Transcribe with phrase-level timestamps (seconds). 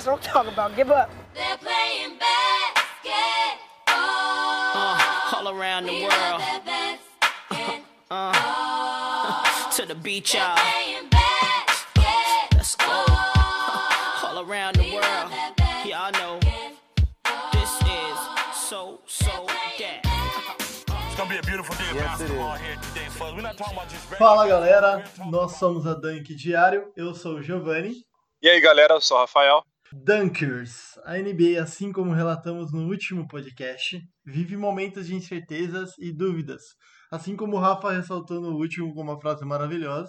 [0.00, 0.74] That's what I'm talking about.
[0.76, 1.10] Give up.
[1.34, 3.60] They're playing basketball.
[3.86, 6.40] Uh, all around the We world.
[6.64, 7.84] basketball.
[8.10, 10.56] Uh, to the beach, y'all.
[10.56, 12.48] Playing basketball.
[12.54, 12.86] Let's go.
[14.24, 15.30] all around the world.
[15.84, 16.40] Y'all know
[17.52, 18.18] this is
[18.56, 19.44] so, so
[19.80, 20.00] that.
[21.08, 22.60] It's gonna be a beautiful day of Yes, it basketball is.
[22.62, 23.34] here today, folks.
[23.36, 27.42] We're not talking about just Fala galera, nós somos a Dunk Diário, eu sou o
[27.42, 28.02] Giovanni.
[28.42, 29.62] E aí galera, eu sou o Rafael.
[29.92, 36.62] Dunkers, a NBA, assim como relatamos no último podcast, vive momentos de incertezas e dúvidas.
[37.10, 40.08] Assim como o Rafa ressaltou no último com uma frase maravilhosa,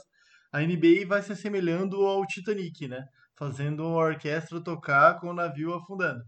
[0.53, 3.03] a NBA vai se assemelhando ao Titanic, né?
[3.35, 6.21] Fazendo a orquestra tocar com o navio afundando.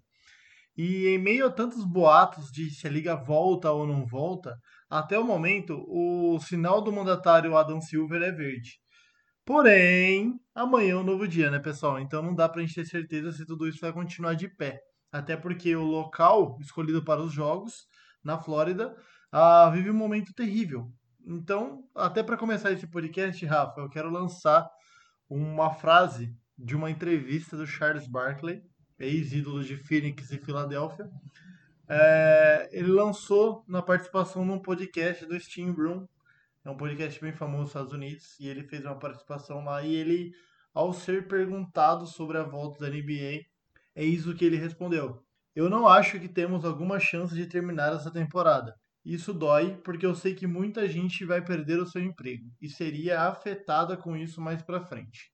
[0.76, 4.58] E em meio a tantos boatos de se a liga volta ou não volta,
[4.90, 8.83] até o momento o sinal do mandatário Adam Silver é verde.
[9.46, 12.00] Porém, amanhã é um novo dia, né, pessoal?
[12.00, 14.82] Então não dá pra gente ter certeza se tudo isso vai continuar de pé.
[15.12, 17.86] Até porque o local escolhido para os jogos,
[18.24, 18.96] na Flórida,
[19.32, 20.92] ah, vive um momento terrível.
[21.26, 24.70] Então, até para começar esse podcast, Rafa, eu quero lançar
[25.30, 28.62] uma frase de uma entrevista do Charles Barkley,
[29.00, 31.10] ex-ídolo de Phoenix e Filadélfia.
[31.88, 36.08] É, ele lançou na participação num podcast do Steam Room,
[36.66, 39.94] é um podcast bem famoso nos Estados Unidos, e ele fez uma participação lá e
[39.94, 40.32] ele,
[40.74, 43.42] ao ser perguntado sobre a volta da NBA,
[43.96, 45.22] é isso que ele respondeu.
[45.56, 48.74] Eu não acho que temos alguma chance de terminar essa temporada.
[49.06, 53.28] Isso dói porque eu sei que muita gente vai perder o seu emprego e seria
[53.28, 55.30] afetada com isso mais para frente.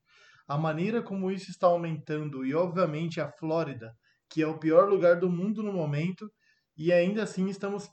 [0.47, 3.93] A maneira como isso está aumentando e obviamente a Flórida,
[4.27, 6.27] que é o pior lugar do mundo no momento,
[6.75, 7.87] e ainda assim estamos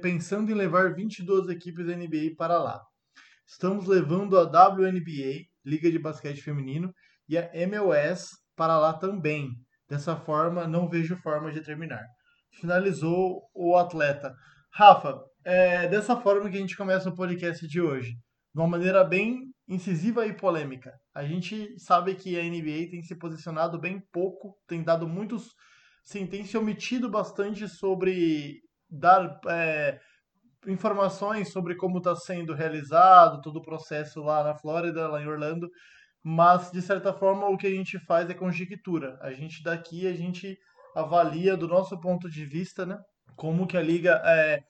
[0.00, 2.80] pensando em levar 22 equipes da NBA para lá.
[3.46, 6.92] Estamos levando a WNBA, Liga de Basquete Feminino,
[7.28, 9.50] e a MLS para lá também.
[9.88, 12.04] Dessa forma, não vejo forma de terminar.
[12.52, 14.34] Finalizou o atleta.
[14.72, 18.10] Rafa, é dessa forma que a gente começa o podcast de hoje.
[18.54, 20.92] De uma maneira bem incisiva e polêmica.
[21.14, 25.54] A gente sabe que a NBA tem se posicionado bem pouco, tem dado muitos
[26.04, 29.98] sim, tem se omitido bastante sobre dar é,
[30.66, 35.68] informações sobre como está sendo realizado todo o processo lá na Flórida, lá em Orlando,
[36.22, 39.18] mas de certa forma o que a gente faz é conjectura.
[39.20, 40.56] A gente daqui a gente
[40.94, 42.98] avalia do nosso ponto de vista, né,
[43.36, 44.60] como que a liga é,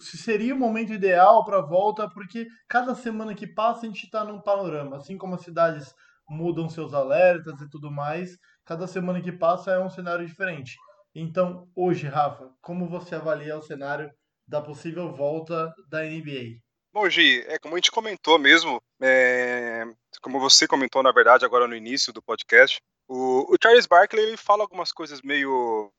[0.00, 4.04] se seria o momento ideal para a volta, porque cada semana que passa a gente
[4.04, 5.94] está num panorama, assim como as cidades
[6.28, 10.76] mudam seus alertas e tudo mais, cada semana que passa é um cenário diferente.
[11.14, 14.10] Então, hoje, Rafa, como você avalia o cenário
[14.46, 16.60] da possível volta da NBA?
[16.92, 19.84] Bom, Gi, é como a gente comentou mesmo, é,
[20.20, 24.36] como você comentou, na verdade, agora no início do podcast, o, o Charles Barkley ele
[24.36, 25.92] fala algumas coisas meio,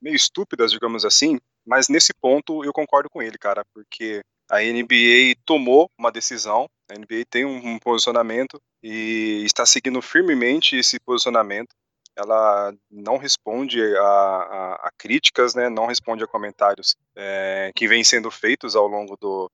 [0.00, 4.20] meio estúpidas, digamos assim, mas nesse ponto eu concordo com ele, cara, porque
[4.50, 10.76] a NBA tomou uma decisão, a NBA tem um, um posicionamento e está seguindo firmemente
[10.76, 11.68] esse posicionamento.
[12.18, 15.68] Ela não responde a, a- a críticas, né?
[15.68, 19.48] Não responde a comentários é, que vêm sendo feitos ao longo do,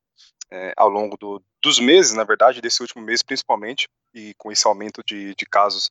[0.51, 4.67] é, ao longo do- dos meses, na verdade, desse último mês principalmente, e com esse
[4.67, 5.91] aumento de, de casos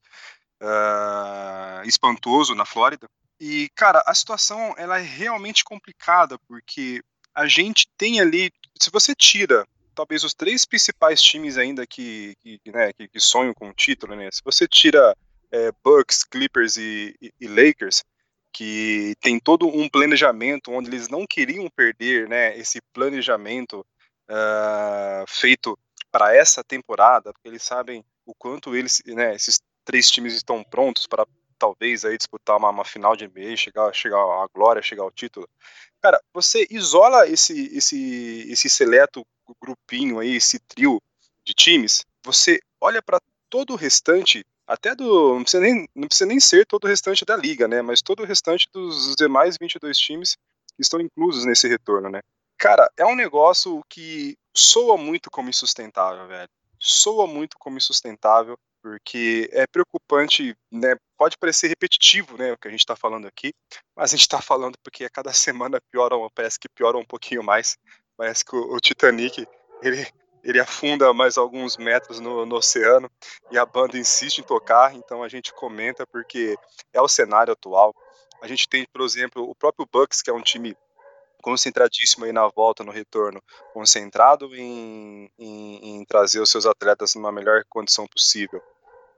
[0.61, 3.07] ah, espantoso na Flórida.
[3.39, 7.01] E, cara, a situação ela é realmente complicada, porque
[7.35, 12.59] a gente tem ali, se você tira talvez os três principais times ainda que, que,
[12.67, 14.29] né, que, que sonham com o título, né?
[14.31, 15.15] Se você tira
[15.53, 18.03] é, Bucks, Clippers e, e- e Lakers,
[18.53, 22.57] que tem todo um planejamento onde eles não queriam perder, né?
[22.57, 23.85] Esse planejamento
[24.29, 25.77] ah, feito
[26.11, 31.07] para essa temporada, porque eles sabem o quanto eles, né, esses três times estão prontos
[31.07, 31.25] para
[31.59, 35.47] talvez aí disputar uma, uma final de NBA, chegar, chegar à glória, chegar ao título.
[36.01, 39.25] Cara, você isola esse esse esse seleto
[39.61, 41.01] grupinho aí, esse trio
[41.45, 43.19] de times, você olha para
[43.49, 47.25] todo o restante, até do não precisa nem não precisa nem ser todo o restante
[47.25, 50.35] da liga, né, mas todo o restante dos demais 22 times
[50.75, 52.21] que estão inclusos nesse retorno, né?
[52.57, 56.49] Cara, é um negócio que soa muito como insustentável, velho.
[56.79, 60.95] Soa muito como insustentável, porque é preocupante, né?
[61.17, 63.53] Pode parecer repetitivo, né, o que a gente está falando aqui,
[63.95, 67.43] mas a gente está falando porque a cada semana piora, parece que piora um pouquinho
[67.43, 67.77] mais.
[68.17, 69.45] Parece que o, o Titanic
[69.81, 70.07] ele,
[70.43, 73.09] ele afunda mais alguns metros no, no oceano
[73.49, 76.57] e a banda insiste em tocar, então a gente comenta porque
[76.91, 77.95] é o cenário atual.
[78.41, 80.75] A gente tem, por exemplo, o próprio Bucks, que é um time
[81.41, 83.41] concentradíssimo aí na volta, no retorno,
[83.73, 88.61] concentrado em, em, em trazer os seus atletas numa melhor condição possível.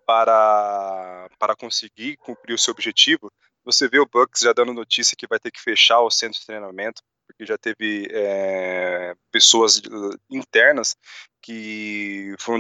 [0.05, 3.31] para, para conseguir cumprir o seu objetivo,
[3.63, 6.45] você vê o Bucks já dando notícia que vai ter que fechar o centro de
[6.45, 7.01] treinamento,
[7.35, 9.81] porque já teve é, pessoas
[10.29, 10.95] internas
[11.41, 12.59] que foram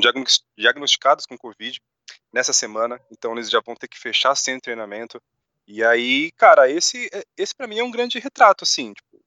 [0.57, 1.81] diagnosticadas com Covid
[2.31, 5.21] nessa semana, então eles já vão ter que fechar de treinamento.
[5.65, 9.19] E aí, cara, esse, esse para mim é um grande retrato, assim, tipo,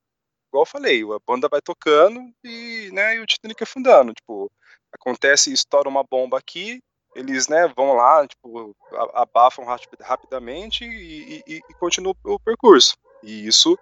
[0.47, 4.49] igual eu falei, a banda vai tocando e, né, e o Titanic afundando, tipo,
[4.93, 6.81] acontece, estoura uma bomba aqui,
[7.15, 8.75] eles, né, vão lá, tipo,
[9.13, 9.65] abafam
[9.99, 12.95] rapidamente e, e, e continuam o percurso.
[13.23, 13.77] E isso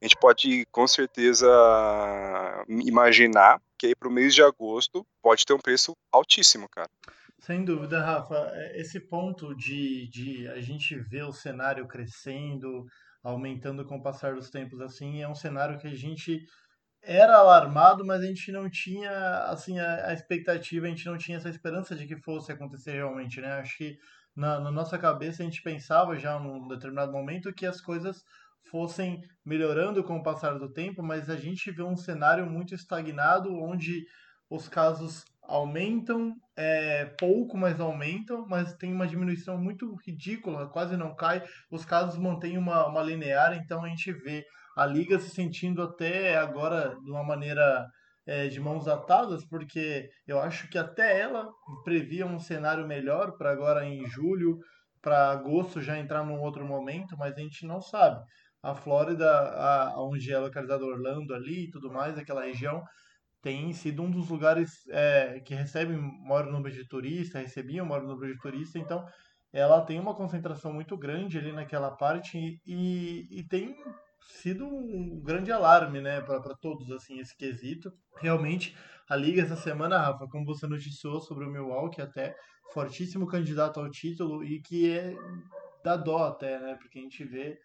[0.00, 1.46] a gente pode com certeza
[2.68, 6.88] imaginar que aí para o mês de agosto pode ter um preço altíssimo, cara.
[7.40, 8.50] Sem dúvida, Rafa.
[8.52, 12.84] É, esse ponto de, de a gente ver o cenário crescendo,
[13.22, 16.44] aumentando com o passar dos tempos, assim, é um cenário que a gente
[17.02, 19.10] era alarmado, mas a gente não tinha
[19.46, 23.40] assim a, a, expectativa, a gente não tinha essa esperança de que fosse acontecer realmente,
[23.40, 23.52] né?
[23.54, 23.96] Acho que
[24.36, 28.22] na, na nossa cabeça a gente pensava já num determinado momento que as coisas
[28.70, 33.52] fossem melhorando com o passar do tempo, mas a gente vê um cenário muito estagnado
[33.54, 34.04] onde
[34.48, 41.14] os casos aumentam é, pouco, mas aumentam, mas tem uma diminuição muito ridícula, quase não
[41.14, 41.42] cai.
[41.70, 44.44] Os casos mantêm uma, uma linear, então a gente vê
[44.76, 47.86] a liga se sentindo até agora de uma maneira
[48.26, 51.48] é, de mãos atadas, porque eu acho que até ela
[51.84, 54.58] previa um cenário melhor para agora em julho,
[55.02, 58.22] para agosto já entrar num outro momento, mas a gente não sabe.
[58.62, 62.82] A Flórida, a, onde é localizado Orlando ali e tudo mais, aquela região,
[63.42, 68.32] tem sido um dos lugares é, que recebe maior número de turistas, recebia maior número
[68.32, 69.04] de turistas, então
[69.52, 73.74] ela tem uma concentração muito grande ali naquela parte e, e tem
[74.20, 77.92] sido um grande alarme, né, para todos, assim, esse quesito.
[78.18, 78.76] Realmente,
[79.08, 82.36] a Liga essa semana, Rafa, como você noticiou sobre o Milwaukee, até
[82.72, 85.16] fortíssimo candidato ao título e que é
[85.82, 87.58] da dó até, né, porque a gente vê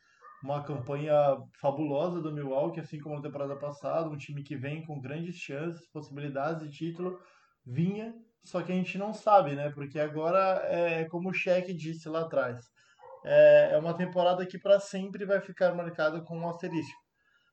[0.45, 5.01] uma campanha fabulosa do Milwaukee, assim como na temporada passada, um time que vem com
[5.01, 7.19] grandes chances, possibilidades de título,
[7.65, 8.13] vinha,
[8.43, 12.21] só que a gente não sabe, né, porque agora é como o Cheque disse lá
[12.21, 12.59] atrás,
[13.25, 17.01] é, é uma temporada que para sempre vai ficar marcada com um asterisco.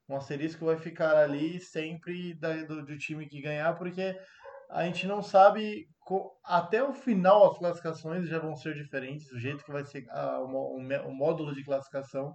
[0.07, 4.15] Um asterisco vai ficar ali sempre da, do, do, time que ganhar, porque
[4.69, 5.87] a gente não sabe.
[6.45, 10.41] Até o final as classificações já vão ser diferentes, o jeito que vai ser a,
[10.41, 12.35] o, o módulo de classificação.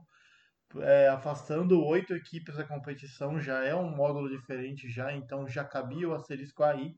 [0.82, 6.10] É, afastando oito equipes da competição já é um módulo diferente já, então já cabia
[6.10, 6.94] o asterisco aí.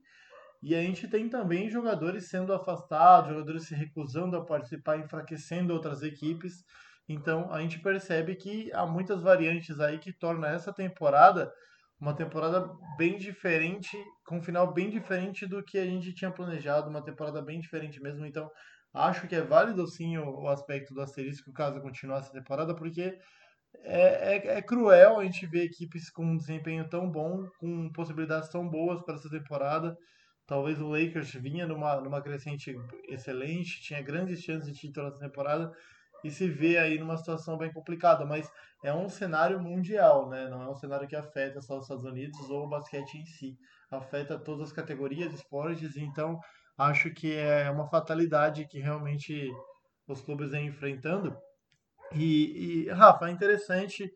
[0.62, 6.02] E a gente tem também jogadores sendo afastados, jogadores se recusando a participar, enfraquecendo outras
[6.02, 6.64] equipes.
[7.08, 11.50] Então a gente percebe que há muitas variantes aí que tornam essa temporada
[12.00, 16.88] uma temporada bem diferente, com um final bem diferente do que a gente tinha planejado,
[16.88, 18.24] uma temporada bem diferente mesmo.
[18.24, 18.50] Então
[18.94, 23.18] acho que é válido sim o, o aspecto do asterisco caso continuasse a temporada, porque
[23.82, 28.48] é, é, é, cruel a gente ver equipes com um desempenho tão bom, com possibilidades
[28.48, 29.96] tão boas para essa temporada.
[30.46, 32.76] Talvez o Lakers vinha numa, numa crescente
[33.08, 35.72] excelente, tinha grandes chances de título nessa temporada
[36.24, 38.50] e se vê aí numa situação bem complicada, mas
[38.84, 40.48] é um cenário mundial, né?
[40.48, 43.56] Não é um cenário que afeta só os Estados Unidos ou o basquete em si,
[43.90, 46.38] afeta todas as categorias, esportes, então
[46.76, 49.50] acho que é uma fatalidade que realmente
[50.06, 51.36] os clubes vêm enfrentando.
[52.14, 54.10] E, e Rafa, é interessante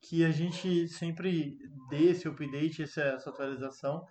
[0.00, 1.56] que a gente sempre
[1.88, 4.04] dê esse update, essa, essa atualização,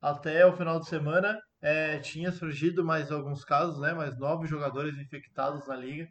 [0.00, 3.94] até o final de semana é, tinha surgido mais alguns casos, né?
[3.94, 6.08] Mais nove jogadores infectados na liga.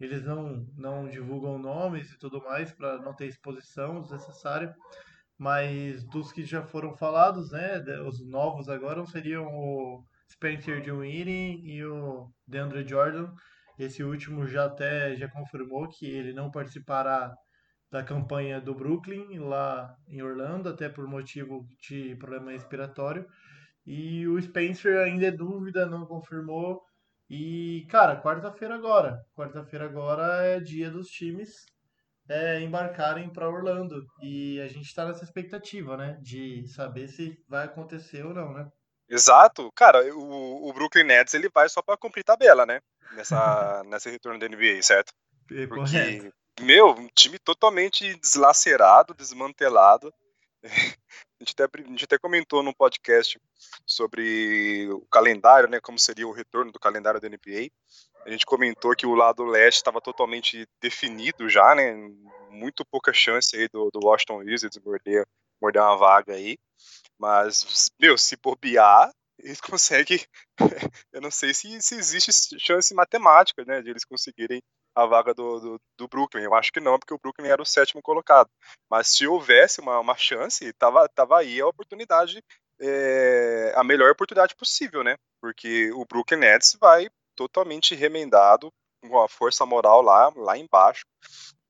[0.00, 4.74] Eles não, não divulgam nomes e tudo mais para não ter exposição desnecessária.
[5.38, 7.78] Mas dos que já foram falados, né?
[8.06, 13.32] Os novos agora seriam o Spencer Dinwiddie e o DeAndre Jordan.
[13.78, 17.34] Esse último já até já confirmou que ele não participará
[17.90, 23.26] da campanha do Brooklyn lá em Orlando, até por motivo de problema respiratório.
[23.86, 26.82] E o Spencer ainda é dúvida, não confirmou.
[27.30, 29.18] E, cara, quarta-feira agora.
[29.34, 31.66] Quarta-feira agora é dia dos times
[32.28, 34.06] é, embarcarem para Orlando.
[34.22, 36.18] E a gente está nessa expectativa, né?
[36.22, 38.70] De saber se vai acontecer ou não, né?
[39.08, 39.70] Exato.
[39.74, 42.80] Cara, o, o Brooklyn Nets ele vai só para cumprir tabela, né?
[43.12, 45.12] Nessa, nessa retorno da NBA, certo?
[45.50, 50.12] É Porque meu, um time totalmente deslacerado, desmantelado.
[51.40, 53.40] A gente, até, a gente até comentou no podcast
[53.86, 57.70] sobre o calendário, né, como seria o retorno do calendário da NBA.
[58.26, 61.94] A gente comentou que o lado leste estava totalmente definido já, né,
[62.50, 65.24] muito pouca chance aí do, do Washington Wizards morder,
[65.60, 66.56] morder uma vaga aí.
[67.18, 70.20] Mas, meu, se bobear, eles conseguem.
[71.12, 74.60] eu não sei se, se existe chance matemática, né, de eles conseguirem
[74.94, 76.42] a vaga do, do, do, Brooklyn.
[76.42, 78.50] Eu acho que não, porque o Brooklyn era o sétimo colocado.
[78.90, 82.42] Mas se houvesse uma, uma chance, tava, tava aí a oportunidade,
[82.80, 85.16] é, a melhor oportunidade possível, né?
[85.40, 91.04] Porque o Brooklyn Nets vai totalmente remendado, com a força moral lá, lá embaixo,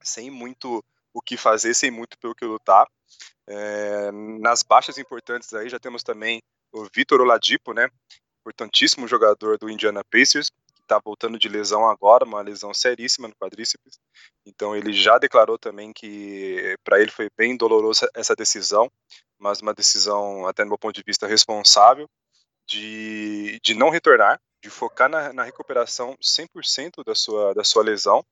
[0.02, 2.87] sem muito o que fazer, sem muito pelo que lutar.
[3.50, 6.40] É, nas baixas importantes aí já temos também
[6.71, 7.88] o Vitor Oladipo, né?
[8.40, 13.35] Importantíssimo jogador do Indiana Pacers, que está voltando de lesão agora, uma lesão seríssima no
[13.37, 13.99] quadríceps.
[14.47, 18.90] Então ele já declarou também que para ele foi bem dolorosa essa decisão,
[19.38, 22.07] mas uma decisão, até no meu ponto de vista, responsável
[22.67, 28.23] de, de não retornar, de focar na, na recuperação 100% da sua, da sua lesão.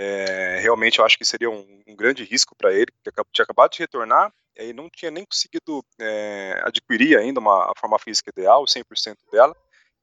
[0.00, 3.72] É, realmente eu acho que seria um, um grande risco para ele, que tinha acabado
[3.72, 9.16] de retornar, e não tinha nem conseguido é, adquirir ainda uma forma física ideal, 100%
[9.32, 9.56] dela,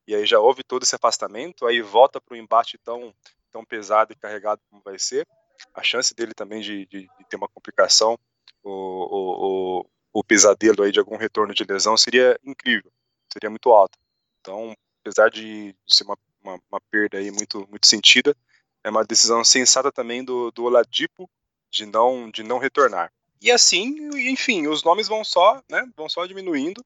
[0.05, 3.15] e aí já houve todo esse afastamento, aí volta para o embate tão,
[3.53, 5.25] tão pesado e carregado como vai ser,
[5.73, 8.19] a chance dele também de, de, de ter uma complicação,
[8.61, 12.91] o, o, o, o, pesadelo aí de algum retorno de lesão seria incrível,
[13.31, 13.97] seria muito alto.
[14.41, 18.35] Então, apesar de ser uma, uma, uma perda aí muito, muito sentida,
[18.85, 21.27] é uma decisão sensata também do, do Oladipo
[21.71, 23.11] de não, de não retornar.
[23.41, 23.95] E assim,
[24.29, 26.85] enfim, os nomes vão só, né, vão só diminuindo.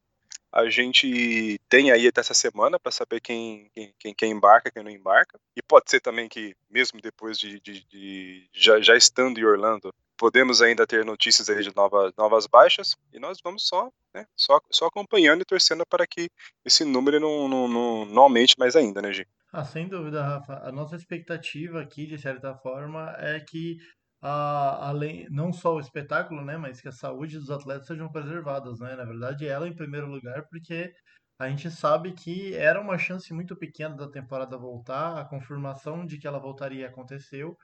[0.50, 4.90] A gente tem aí até essa semana para saber quem, quem, quem, embarca, quem não
[4.90, 5.38] embarca.
[5.54, 9.94] E pode ser também que, mesmo depois de, de, de já, já estando em Orlando,
[10.16, 12.96] podemos ainda ter notícias aí de novas, novas baixas.
[13.12, 16.30] E nós vamos só, né, só, só acompanhando e torcendo para que
[16.64, 19.28] esse número não, não, não, não aumente mais ainda, né, Gi?
[19.52, 20.54] Ah, sem dúvida, Rafa.
[20.66, 23.76] A nossa expectativa aqui, de certa forma, é que
[24.22, 28.94] além, não só o espetáculo, né, mas que a saúde dos atletas sejam preservadas, né?
[28.94, 30.92] Na verdade, ela em primeiro lugar, porque
[31.38, 36.18] a gente sabe que era uma chance muito pequena da temporada voltar, a confirmação de
[36.18, 37.56] que ela voltaria aconteceu,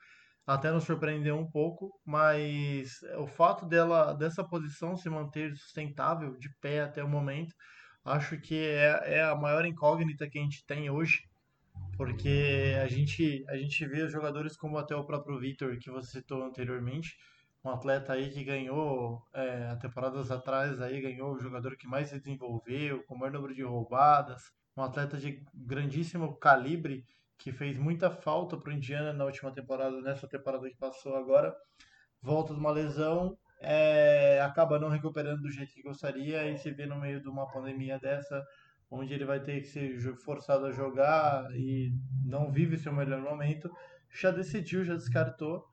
[0.47, 6.49] até nos surpreendeu um pouco, mas o fato dela dessa posição se manter sustentável, de
[6.61, 7.53] pé até o momento,
[8.05, 11.19] acho que é, é a maior incógnita que a gente tem hoje
[11.97, 16.43] porque a gente, a gente vê jogadores como até o próprio Vitor, que você citou
[16.43, 17.17] anteriormente,
[17.65, 22.19] um atleta aí que ganhou, é, temporadas atrás aí, ganhou o jogador que mais se
[22.19, 24.43] desenvolveu, com o maior número de roubadas,
[24.77, 27.03] um atleta de grandíssimo calibre,
[27.37, 31.55] que fez muita falta para o Indiana na última temporada, nessa temporada que passou agora,
[32.21, 36.85] volta de uma lesão, é, acaba não recuperando do jeito que gostaria e se vê
[36.85, 38.43] no meio de uma pandemia dessa,
[38.89, 41.91] onde ele vai ter que ser forçado a jogar e
[42.25, 43.69] não vive seu melhor momento,
[44.09, 45.65] já decidiu, já descartou.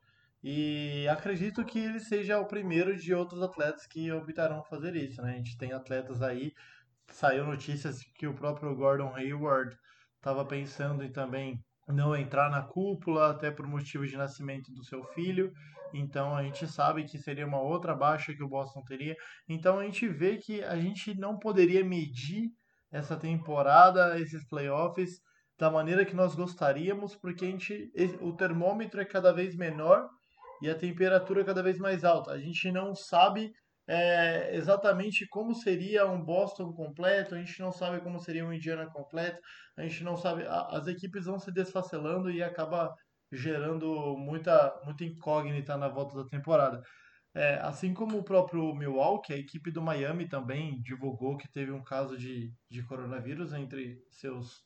[0.42, 5.22] E acredito que ele seja o primeiro de outros atletas que optarão fazer isso.
[5.22, 5.32] Né?
[5.32, 6.52] A gente tem atletas aí,
[7.08, 9.74] saiu notícias que o próprio Gordon Hayward
[10.16, 15.02] estava pensando em também não entrar na cúpula, até por motivo de nascimento do seu
[15.12, 15.52] filho.
[15.92, 19.16] Então a gente sabe que seria uma outra baixa que o Boston teria.
[19.48, 22.50] Então a gente vê que a gente não poderia medir
[22.94, 25.20] essa temporada, esses playoffs,
[25.58, 30.08] da maneira que nós gostaríamos, porque a gente, o termômetro é cada vez menor
[30.62, 32.30] e a temperatura é cada vez mais alta.
[32.30, 33.52] A gente não sabe
[33.88, 38.86] é, exatamente como seria um Boston completo, a gente não sabe como seria um Indiana
[38.86, 39.40] completo,
[39.76, 40.44] a gente não sabe.
[40.46, 42.94] As equipes vão se desfacelando e acaba
[43.32, 46.80] gerando muita, muita incógnita na volta da temporada.
[47.34, 51.82] É, assim como o próprio Milwaukee, a equipe do Miami também divulgou que teve um
[51.82, 54.62] caso de, de coronavírus entre seus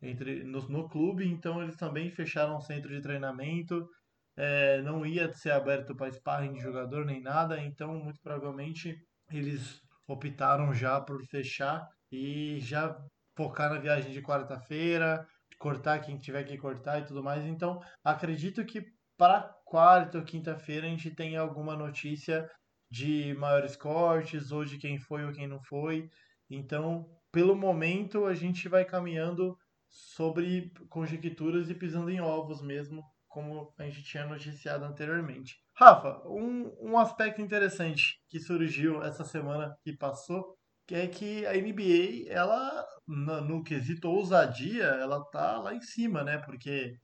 [0.00, 3.88] entre no, no clube, então eles também fecharam um centro de treinamento.
[4.36, 8.96] É, não ia ser aberto para sparring de jogador nem nada, então muito provavelmente
[9.32, 12.96] eles optaram já por fechar e já
[13.36, 15.26] focar na viagem de quarta-feira,
[15.58, 17.44] cortar quem tiver que cortar e tudo mais.
[17.44, 18.82] Então acredito que
[19.18, 22.48] para quarta ou quinta-feira a gente tem alguma notícia
[22.90, 26.08] de maiores cortes ou de quem foi ou quem não foi.
[26.48, 29.58] Então, pelo momento, a gente vai caminhando
[29.90, 35.56] sobre conjecturas e pisando em ovos mesmo, como a gente tinha noticiado anteriormente.
[35.76, 40.56] Rafa, um, um aspecto interessante que surgiu essa semana que passou,
[40.86, 46.24] que é que a NBA, ela, no, no quesito ousadia, ela tá lá em cima,
[46.24, 46.38] né?
[46.38, 46.96] Porque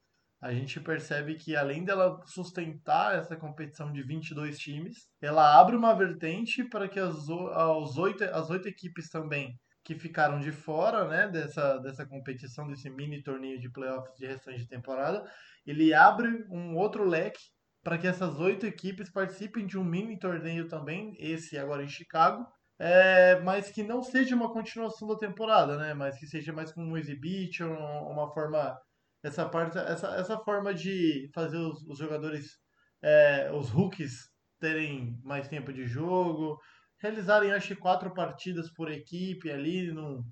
[0.44, 5.94] a gente percebe que além dela sustentar essa competição de 22 times, ela abre uma
[5.94, 11.78] vertente para que as, oito, as oito equipes também que ficaram de fora né, dessa,
[11.78, 15.24] dessa competição, desse mini torneio de playoffs de restante de temporada,
[15.66, 17.40] ele abre um outro leque
[17.82, 22.46] para que essas oito equipes participem de um mini torneio também, esse agora em Chicago,
[22.78, 25.94] é, mas que não seja uma continuação da temporada, né?
[25.94, 28.78] Mas que seja mais como um exhibition, uma forma
[29.24, 32.58] essa parte, essa, essa forma de fazer os, os jogadores,
[33.02, 36.60] é, os rookies terem mais tempo de jogo,
[37.00, 40.22] realizarem acho que quatro partidas por equipe ali no,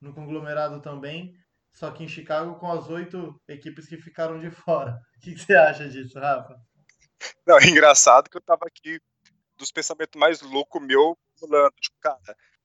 [0.00, 1.32] no conglomerado também,
[1.74, 4.98] só que em Chicago com as oito equipes que ficaram de fora.
[5.16, 6.56] O que, que você acha disso, Rafa?
[7.46, 8.98] Não, é engraçado que eu tava aqui
[9.58, 12.18] dos pensamentos mais loucos meu, pulando, tipo, cara,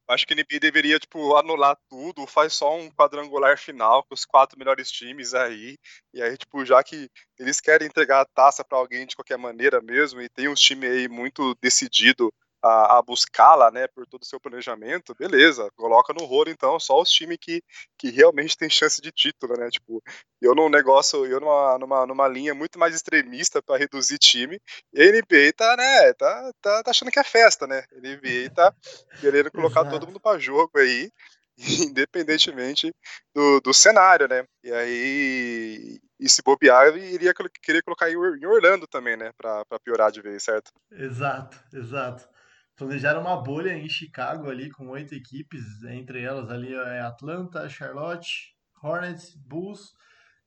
[0.08, 4.26] acho que a NBA deveria, tipo, anular tudo, faz só um quadrangular final com os
[4.26, 5.78] quatro melhores times aí,
[6.14, 7.10] e aí, tipo, já que
[7.40, 10.90] eles querem entregar a taça pra alguém de qualquer maneira mesmo, e tem uns times
[10.92, 12.32] aí muito decidido
[12.66, 17.00] a, a buscá-la, né, por todo o seu planejamento, beleza, coloca no rolo então só
[17.02, 17.62] os times que,
[17.98, 20.02] que realmente tem chance de título, né, tipo,
[20.42, 24.60] eu num negócio, eu numa, numa, numa linha muito mais extremista para reduzir time,
[24.94, 28.50] e a NBA tá, né, tá, tá, tá achando que é festa, né, a NBA
[28.56, 28.74] tá
[29.20, 30.00] querendo colocar Exato.
[30.00, 31.12] todo mundo para jogo aí,
[31.90, 32.92] independentemente
[33.34, 38.46] do, do cenário, né, e aí, e se bobear, iria querer colocar em Or- em
[38.46, 40.72] Orlando também, né, pra piorar de vez, certo?
[40.92, 42.35] Exato, exato.
[42.76, 48.54] Planejaram uma bolha em Chicago ali com oito equipes, entre elas ali é Atlanta, Charlotte,
[48.84, 49.94] Hornets, Bulls,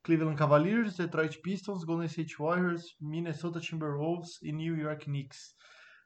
[0.02, 5.54] Cleveland Cavaliers, Detroit Pistons, Golden State Warriors, Minnesota Timberwolves e New York Knicks.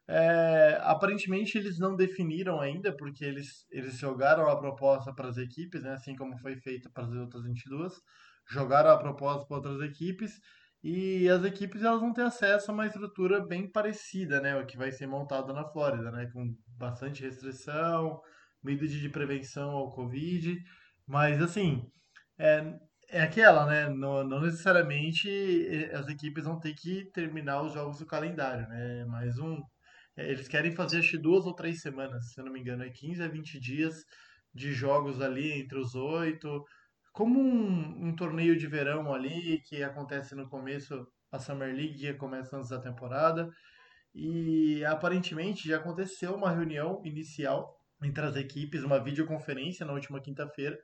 [0.07, 5.83] É, aparentemente eles não definiram ainda, porque eles, eles jogaram a proposta para as equipes,
[5.83, 7.93] né, assim como foi feito para as outras 22,
[8.49, 10.39] jogaram a proposta para outras equipes
[10.83, 14.77] e as equipes elas vão ter acesso a uma estrutura bem parecida, né, o que
[14.77, 18.19] vai ser montado na Flórida, né, com bastante restrição,
[18.63, 20.57] medidas de prevenção ao Covid,
[21.07, 21.81] mas assim,
[22.37, 22.73] é,
[23.09, 23.89] é aquela, né?
[23.89, 29.01] Não, não necessariamente eh, as equipes vão ter que terminar os jogos do calendário, né?
[29.01, 29.61] É Mais um.
[30.17, 32.89] é, Eles querem fazer acho duas ou três semanas, se eu não me engano, é
[32.89, 33.95] 15 a 20 dias
[34.53, 36.63] de jogos ali entre os oito,
[37.13, 42.13] como um, um torneio de verão ali que acontece no começo, a Summer League que
[42.15, 43.49] começa antes da temporada.
[44.13, 50.77] E aparentemente já aconteceu uma reunião inicial entre as equipes, uma videoconferência na última quinta-feira,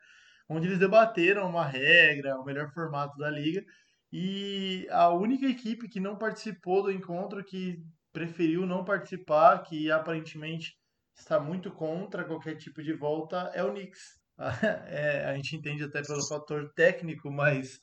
[0.47, 3.63] onde eles debateram uma regra, o melhor formato da liga.
[4.11, 7.77] E a única equipe que não participou do encontro, que
[8.13, 10.73] preferiu não participar, que aparentemente
[11.15, 14.18] está muito contra qualquer tipo de volta, é o Knicks.
[14.87, 17.79] É, a gente entende até pelo fator técnico, mas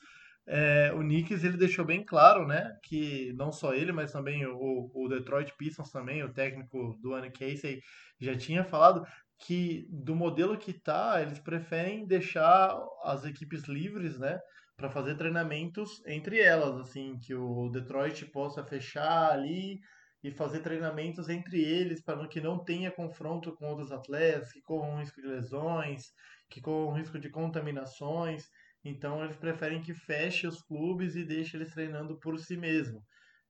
[0.47, 4.91] é, o Knicks ele deixou bem claro, né, que não só ele, mas também o,
[4.95, 7.81] o Detroit Pistons também, o técnico do Anne Casey
[8.21, 9.05] já tinha falado
[9.39, 14.39] que do modelo que tá, eles preferem deixar as equipes livres, né,
[14.77, 19.81] para fazer treinamentos entre elas, assim, que o Detroit possa fechar ali
[20.23, 24.99] e fazer treinamentos entre eles para que não tenha confronto com outros atletas que corram
[24.99, 26.13] risco de lesões,
[26.49, 28.49] que corram risco de contaminações.
[28.85, 33.03] Então eles preferem que feche os clubes e deixe eles treinando por si mesmo.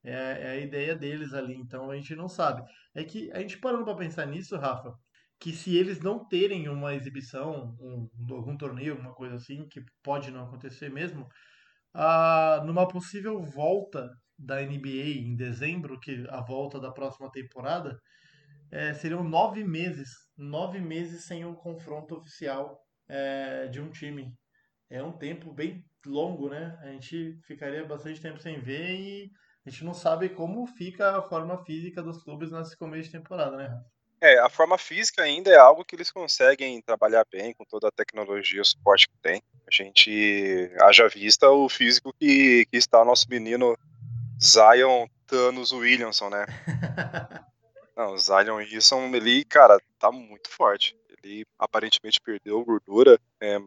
[0.04, 2.62] É, é a ideia deles ali, então a gente não sabe.
[2.94, 4.94] É que a gente parando para pensar nisso, Rafa,
[5.40, 10.30] que se eles não terem uma exibição, um, algum torneio, alguma coisa assim, que pode
[10.30, 11.28] não acontecer mesmo,
[11.92, 17.98] ah, numa possível volta da NBA em dezembro, que a volta da próxima temporada,
[18.70, 24.34] é, seriam nove meses, nove meses sem um confronto oficial é, de um time.
[24.88, 26.78] É um tempo bem longo, né?
[26.82, 29.30] A gente ficaria bastante tempo sem ver e
[29.66, 33.56] a gente não sabe como fica a forma física dos clubes nesse começo de temporada,
[33.56, 33.80] né?
[34.20, 37.92] É, a forma física ainda é algo que eles conseguem trabalhar bem com toda a
[37.92, 39.42] tecnologia e o suporte que tem.
[39.66, 43.76] A gente haja vista o físico que, que está o nosso menino
[44.42, 46.46] Zion Thanos Williamson, né?
[47.96, 50.96] Não, o Zion Williamson, ele, cara, tá muito forte.
[51.26, 53.58] Ele aparentemente perdeu gordura, é,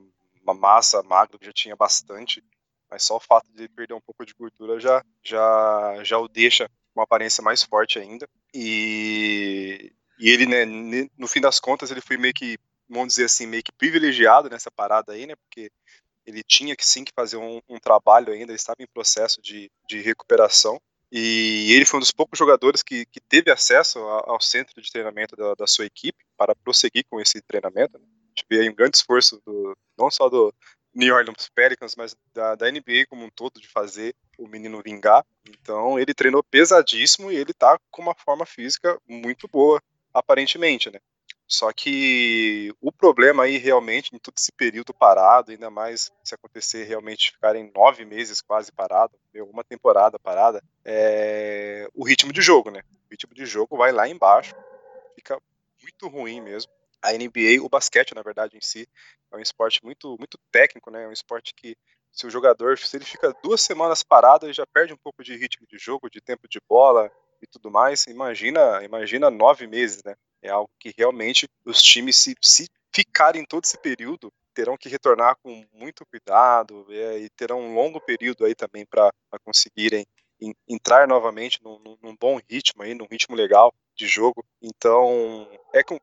[0.41, 2.43] uma massa magra que já tinha bastante,
[2.89, 6.28] mas só o fato de ele perder um pouco de gordura já, já, já o
[6.28, 8.28] deixa com uma aparência mais forte ainda.
[8.54, 10.65] E, e ele, né,
[11.17, 12.58] no fim das contas, ele foi meio que,
[12.89, 15.36] vamos dizer assim, meio que privilegiado nessa parada aí, né?
[15.36, 15.69] Porque
[16.26, 19.69] ele tinha que sim que fazer um, um trabalho ainda, ele estava em processo de,
[19.88, 20.80] de recuperação.
[21.12, 25.36] E ele foi um dos poucos jogadores que, que teve acesso ao centro de treinamento
[25.36, 27.98] da, da sua equipe para prosseguir com esse treinamento.
[27.98, 28.06] né?
[28.06, 30.54] A gente vê aí um grande esforço, do, não só do
[30.93, 35.26] New Orleans Pelicans, mas da, da NBA como um todo, de fazer o menino vingar.
[35.48, 39.82] Então ele treinou pesadíssimo e ele tá com uma forma física muito boa,
[40.13, 41.00] aparentemente, né?
[41.52, 46.84] Só que o problema aí realmente em todo esse período parado, ainda mais se acontecer
[46.84, 49.18] realmente ficarem nove meses quase parado,
[49.52, 52.82] uma temporada parada, é o ritmo de jogo, né?
[53.08, 54.54] O ritmo de jogo vai lá embaixo,
[55.16, 55.42] fica
[55.82, 56.72] muito ruim mesmo.
[57.02, 58.88] a NBA, o basquete, na verdade, em si,
[59.32, 61.06] é um esporte muito, muito técnico, né?
[61.06, 61.76] É um esporte que
[62.12, 65.36] se o jogador, se ele fica duas semanas parado, ele já perde um pouco de
[65.36, 67.10] ritmo de jogo, de tempo de bola
[67.42, 68.06] e tudo mais.
[68.06, 70.16] Imagina, imagina nove meses, né?
[70.41, 75.38] É algo que realmente os times, se, se ficarem todo esse período, terão que retornar
[75.41, 79.12] com muito cuidado é, e terão um longo período aí também para
[79.43, 80.06] conseguirem
[80.67, 84.43] entrar novamente num, num, bom ritmo aí, num ritmo legal de jogo.
[84.62, 85.99] Então é, com,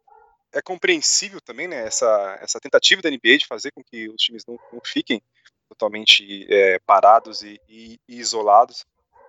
[0.52, 4.44] é compreensível também né, essa, essa tentativa da NBA de fazer com que os times
[4.46, 5.20] não, não fiquem
[5.68, 8.86] totalmente é, parados e, e, e, isolados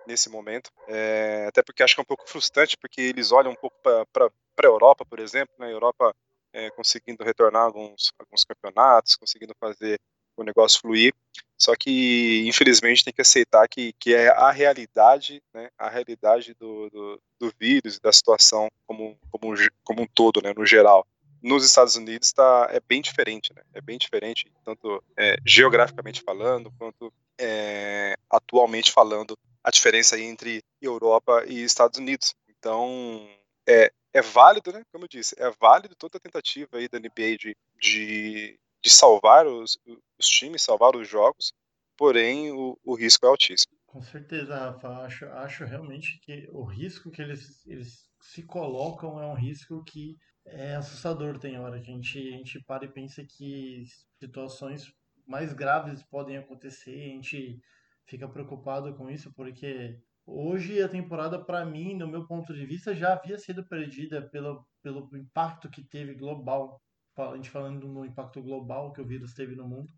[0.08, 0.70] nesse momento.
[0.88, 4.02] É, até porque acho que é um pouco frustrante, porque eles olham um pouco para
[4.26, 6.14] a Europa, por exemplo, né, a Europa
[6.52, 10.00] é, conseguindo retornar alguns, alguns campeonatos, conseguindo fazer
[10.36, 11.14] o negócio fluir.
[11.56, 16.88] Só que, infelizmente, tem que aceitar que, que é a realidade, né, a realidade do,
[16.88, 21.06] do, do vírus e da situação como, como, como um todo, né, no geral
[21.42, 23.62] nos Estados Unidos tá, é bem diferente, né?
[23.72, 29.38] É bem diferente, tanto é, geograficamente falando, quanto é, atualmente falando,
[29.68, 32.34] a diferença entre Europa e Estados Unidos.
[32.48, 33.28] Então,
[33.68, 34.82] é, é válido, né?
[34.90, 39.46] Como eu disse, é válido toda a tentativa aí da NBA de, de, de salvar
[39.46, 39.78] os,
[40.18, 41.52] os times, salvar os jogos,
[41.98, 43.76] porém o, o risco é altíssimo.
[43.86, 44.88] Com certeza, Rafa.
[45.04, 50.16] Acho, acho realmente que o risco que eles, eles se colocam é um risco que
[50.46, 53.84] é assustador tem hora que a gente, a gente para e pensa que
[54.18, 54.90] situações
[55.26, 57.60] mais graves podem acontecer, a gente
[58.08, 62.94] fica preocupado com isso porque hoje a temporada para mim, no meu ponto de vista,
[62.94, 66.80] já havia sido perdida pelo, pelo impacto que teve global,
[67.16, 69.92] a gente falando no impacto global que o vírus teve no mundo.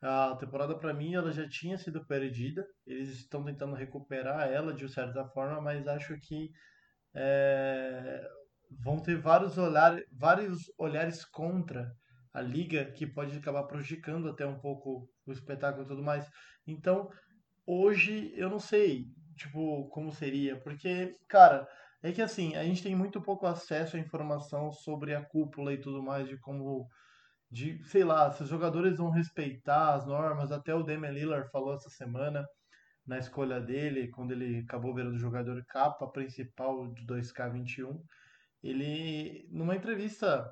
[0.00, 4.88] A temporada para mim ela já tinha sido perdida, eles estão tentando recuperar ela de
[4.88, 6.50] certa forma, mas acho que
[7.14, 8.20] é,
[8.80, 11.94] vão ter vários, olhar, vários olhares contra
[12.32, 16.28] a liga que pode acabar prejudicando até um pouco o espetáculo e tudo mais.
[16.66, 17.08] Então,
[17.66, 21.66] hoje eu não sei, tipo, como seria, porque, cara,
[22.02, 25.80] é que assim, a gente tem muito pouco acesso à informação sobre a cúpula e
[25.80, 26.88] tudo mais, de como,
[27.50, 31.74] de, sei lá, se os jogadores vão respeitar as normas, até o Damian Lillard falou
[31.74, 32.46] essa semana,
[33.06, 38.00] na escolha dele, quando ele acabou virando jogador capa principal de 2K21,
[38.62, 40.48] ele, numa entrevista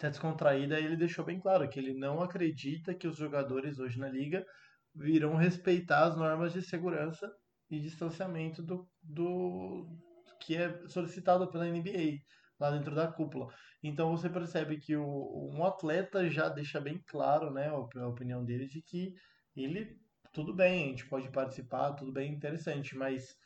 [0.00, 4.44] descontraída, ele deixou bem claro que ele não acredita que os jogadores hoje na liga
[4.94, 7.30] virão respeitar as normas de segurança
[7.70, 9.86] e distanciamento do, do
[10.40, 12.20] que é solicitado pela NBA
[12.58, 13.52] lá dentro da cúpula.
[13.82, 18.66] Então você percebe que o, um atleta já deixa bem claro, né, a opinião dele
[18.66, 19.14] de que
[19.56, 19.98] ele
[20.34, 23.36] tudo bem, a gente pode participar, tudo bem interessante, mas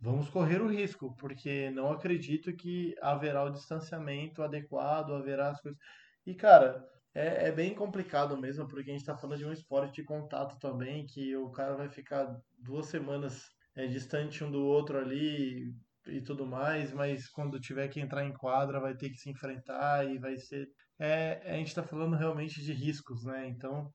[0.00, 5.78] vamos correr o risco, porque não acredito que haverá o distanciamento adequado, haverá as coisas.
[6.26, 6.84] E, cara,
[7.16, 10.58] é, é bem complicado mesmo, porque a gente está falando de um esporte de contato
[10.58, 13.42] também, que o cara vai ficar duas semanas
[13.74, 15.72] é, distante um do outro ali
[16.08, 20.06] e tudo mais, mas quando tiver que entrar em quadra vai ter que se enfrentar
[20.06, 20.68] e vai ser.
[20.98, 23.48] É, a gente está falando realmente de riscos, né?
[23.48, 23.90] Então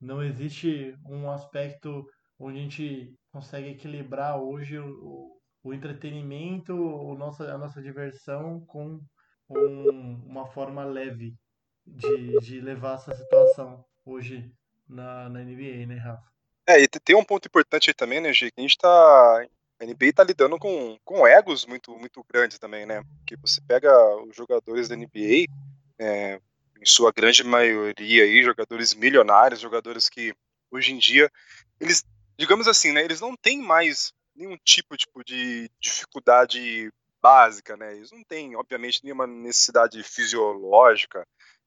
[0.00, 2.04] não existe um aspecto
[2.38, 9.00] onde a gente consegue equilibrar hoje o, o entretenimento, o nosso, a nossa diversão com
[9.48, 11.36] um, uma forma leve
[11.86, 14.52] de, de levar essa situação hoje
[14.88, 16.24] na, na NBA, né, Rafa?
[16.68, 19.46] É, e tem um ponto importante aí também, né, Gi, que a gente tá.
[19.78, 23.02] A NBA tá lidando com, com egos muito, muito grandes também, né?
[23.18, 25.44] Porque você pega os jogadores da NBA,
[25.98, 26.40] é,
[26.80, 30.34] em sua grande maioria aí, jogadores milionários, jogadores que
[30.70, 31.30] hoje em dia,
[31.78, 32.02] eles,
[32.38, 37.94] digamos assim, né, eles não têm mais nenhum tipo, tipo de dificuldade básica, né?
[37.94, 41.26] Eles não têm, obviamente, nenhuma necessidade fisiológica,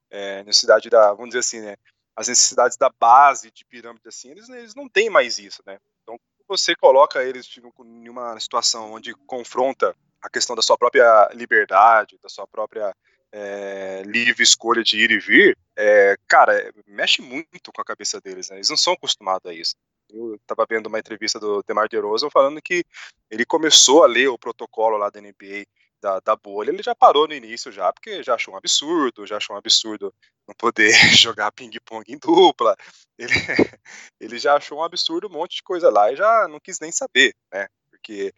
[0.10, 1.76] é, necessidade da, vamos dizer assim, né?
[2.16, 5.80] As necessidades da base de pirâmide, assim, eles, eles não têm mais isso, né?
[6.04, 11.30] Então, você coloca eles tipo, em uma situação onde confronta a questão da sua própria
[11.34, 12.94] liberdade, da sua própria
[13.32, 18.50] é, livre escolha de ir e vir, é, cara, mexe muito com a cabeça deles,
[18.50, 18.58] né?
[18.58, 19.76] Eles não são acostumados a isso.
[20.10, 22.84] Eu estava vendo uma entrevista do DeMar DeRozan falando que
[23.30, 25.66] ele começou a ler o protocolo lá da NBA
[26.02, 29.38] da, da, bolha, ele já parou no início já, porque já achou um absurdo, já
[29.38, 30.14] achou um absurdo
[30.48, 32.76] não poder jogar ping-pong em dupla,
[33.18, 33.34] ele,
[34.20, 36.92] ele já achou um absurdo um monte de coisa lá e já não quis nem
[36.92, 38.34] saber, né, porque,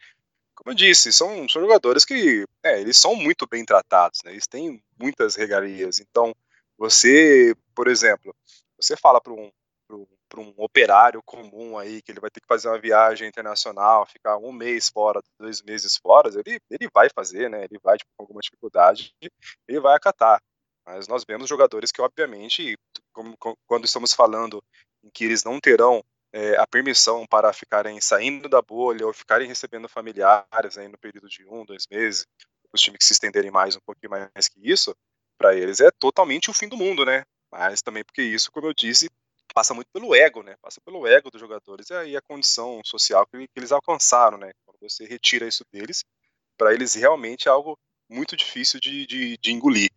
[0.56, 4.48] como eu disse, são, são jogadores que, é, eles são muito bem tratados, né, eles
[4.48, 6.34] têm muitas regalias, então,
[6.78, 8.36] você, por exemplo,
[8.76, 9.52] você fala para um,
[10.32, 14.38] para um operário comum aí, que ele vai ter que fazer uma viagem internacional, ficar
[14.38, 17.66] um mês fora, dois meses fora, ele, ele vai fazer, né?
[17.66, 19.14] Ele vai tipo, com alguma dificuldade,
[19.68, 20.42] ele vai acatar.
[20.86, 22.76] Mas nós vemos jogadores que, obviamente,
[23.14, 24.64] como- co- quando estamos falando
[25.04, 29.48] em que eles não terão é, a permissão para ficarem saindo da bolha ou ficarem
[29.50, 32.26] recebendo familiares aí no período de um, dois meses,
[32.74, 34.96] os times que se estenderem mais, um pouquinho mais que isso,
[35.38, 37.24] para eles é totalmente o fim do mundo, né?
[37.52, 39.10] Mas também porque isso, como eu disse,
[39.54, 40.56] passa muito pelo ego, né?
[40.62, 44.52] Passa pelo ego dos jogadores e aí a condição social que, que eles alcançaram, né?
[44.66, 46.04] Quando você retira isso deles,
[46.58, 47.78] para eles realmente é algo
[48.10, 49.90] muito difícil de, de, de engolir.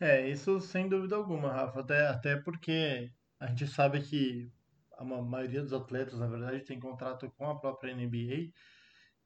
[0.00, 1.80] É, isso sem dúvida alguma, Rafa.
[1.80, 4.50] Até, até porque a gente sabe que
[4.96, 8.52] a ma- maioria dos atletas, na verdade, tem contrato com a própria NBA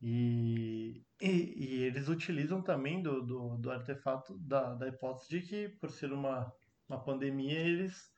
[0.00, 5.68] e, e, e eles utilizam também do, do, do artefato da, da hipótese de que,
[5.80, 6.52] por ser uma,
[6.88, 8.12] uma pandemia, eles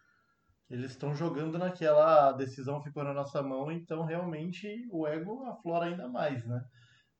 [0.68, 5.86] eles estão jogando naquela a decisão ficou na nossa mão, então realmente o ego aflora
[5.86, 6.64] ainda mais, né?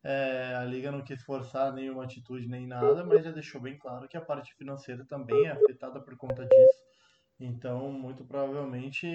[0.02, 4.09] É, a liga não quis forçar nenhuma atitude nem nada, mas já deixou bem claro
[4.09, 6.87] que a parte financeira também é afetada por conta disso.
[7.38, 9.06] Então, muito provavelmente,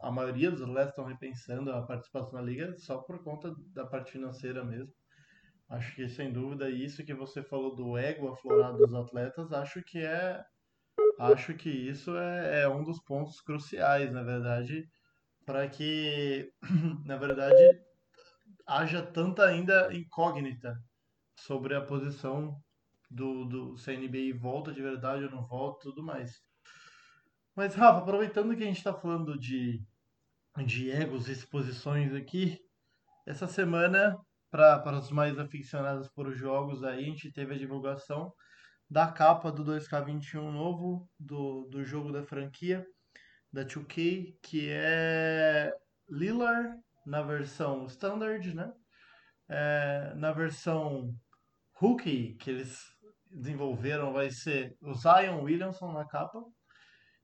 [0.00, 4.12] a maioria dos atletas estão repensando a participação na liga só por conta da parte
[4.12, 4.92] financeira mesmo.
[5.68, 9.98] Acho que, sem dúvida, isso que você falou do ego aflorado dos atletas, acho que
[9.98, 10.44] é,
[11.22, 14.88] acho que isso é, é um dos pontos cruciais, na verdade,
[15.44, 16.52] para que,
[17.04, 17.80] na verdade,
[18.66, 20.76] haja tanta ainda incógnita
[21.36, 22.56] sobre a posição
[23.10, 26.40] do, do se a NBA volta de verdade ou não volta, tudo mais.
[27.54, 29.84] Mas, Rafa, aproveitando que a gente está falando de,
[30.64, 32.58] de egos e exposições aqui,
[33.26, 34.16] essa semana,
[34.50, 38.32] para os mais aficionados por jogos, aí, a gente teve a divulgação
[38.92, 42.86] da capa do 2K21 novo, do, do jogo da franquia,
[43.50, 45.74] da 2K, que é
[46.10, 48.70] Lillard na versão Standard, né?
[49.48, 51.18] É, na versão
[51.72, 52.78] Rookie, que eles
[53.30, 56.44] desenvolveram, vai ser o Zion Williamson na capa.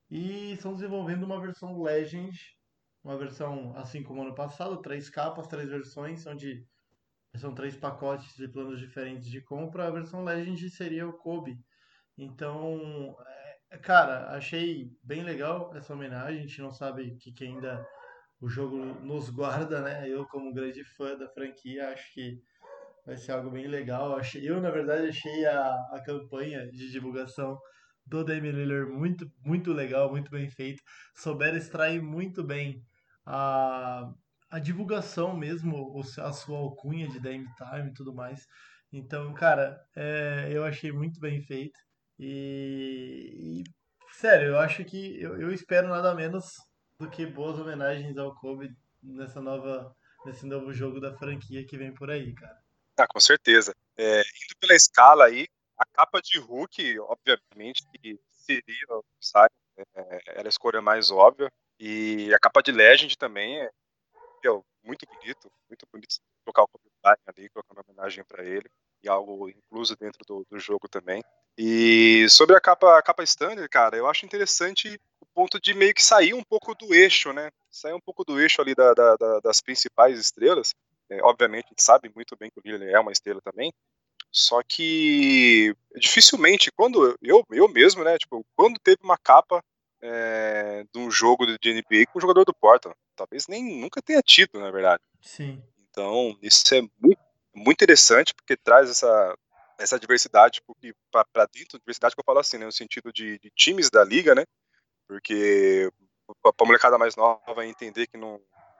[0.09, 2.35] E estão desenvolvendo uma versão Legend,
[3.03, 6.65] uma versão assim como ano passado, três capas, três versões, onde
[7.35, 9.87] são três pacotes de planos diferentes de compra.
[9.87, 11.57] A versão Legend seria o Kobe.
[12.17, 13.15] Então,
[13.71, 16.39] é, cara, achei bem legal essa homenagem.
[16.39, 17.85] A gente não sabe o que, que ainda
[18.41, 20.09] o jogo nos guarda, né?
[20.09, 22.41] Eu, como grande fã da franquia, acho que
[23.05, 24.19] vai ser algo bem legal.
[24.35, 27.57] Eu, na verdade, achei a, a campanha de divulgação
[28.05, 30.81] do Damian Lillard muito, muito legal, muito bem feito.
[31.15, 32.83] Souberam extrair muito bem
[33.25, 34.11] a,
[34.49, 38.45] a divulgação mesmo, a sua alcunha de Dame Time e tudo mais.
[38.91, 41.79] Então, cara, é, eu achei muito bem feito.
[42.17, 43.63] E, e,
[44.19, 46.55] sério, eu acho que eu, eu espero nada menos
[46.99, 48.69] do que boas homenagens ao Kobe
[49.01, 52.57] nessa nova, nesse novo jogo da franquia que vem por aí, cara.
[52.97, 53.73] Ah, com certeza.
[53.97, 58.85] É, indo pela escala aí, a capa de Hulk, obviamente, que seria,
[59.21, 61.49] sabe, é, era a escolha mais óbvia.
[61.79, 63.69] E a capa de Legend também é
[64.43, 66.85] meu, muito bonito, muito bonito colocar o Kobe
[67.27, 68.69] ali, colocar uma homenagem para ele,
[69.03, 71.21] e algo incluso dentro do, do jogo também.
[71.57, 75.93] E sobre a capa, a capa standard, cara, eu acho interessante o ponto de meio
[75.93, 77.49] que sair um pouco do eixo, né?
[77.69, 80.73] Sair um pouco do eixo ali da- da- da- das principais estrelas.
[81.09, 83.71] É, obviamente, a gente sabe muito bem que o Lillard é uma estrela também.
[84.31, 88.17] Só que dificilmente, quando eu, eu mesmo, né?
[88.17, 89.61] Tipo, quando teve uma capa
[90.01, 94.21] é, de um jogo de NBA com o jogador do Portland, talvez nem nunca tenha
[94.21, 95.03] tido, na verdade.
[95.21, 95.61] Sim.
[95.89, 97.21] Então, isso é muito,
[97.53, 99.35] muito interessante porque traz essa,
[99.77, 100.61] essa diversidade
[101.11, 104.35] para dentro, diversidade que eu falo assim, né, no sentido de, de times da liga,
[104.35, 104.45] né?
[105.07, 105.91] Porque
[106.41, 108.39] para a molecada mais nova entender que não,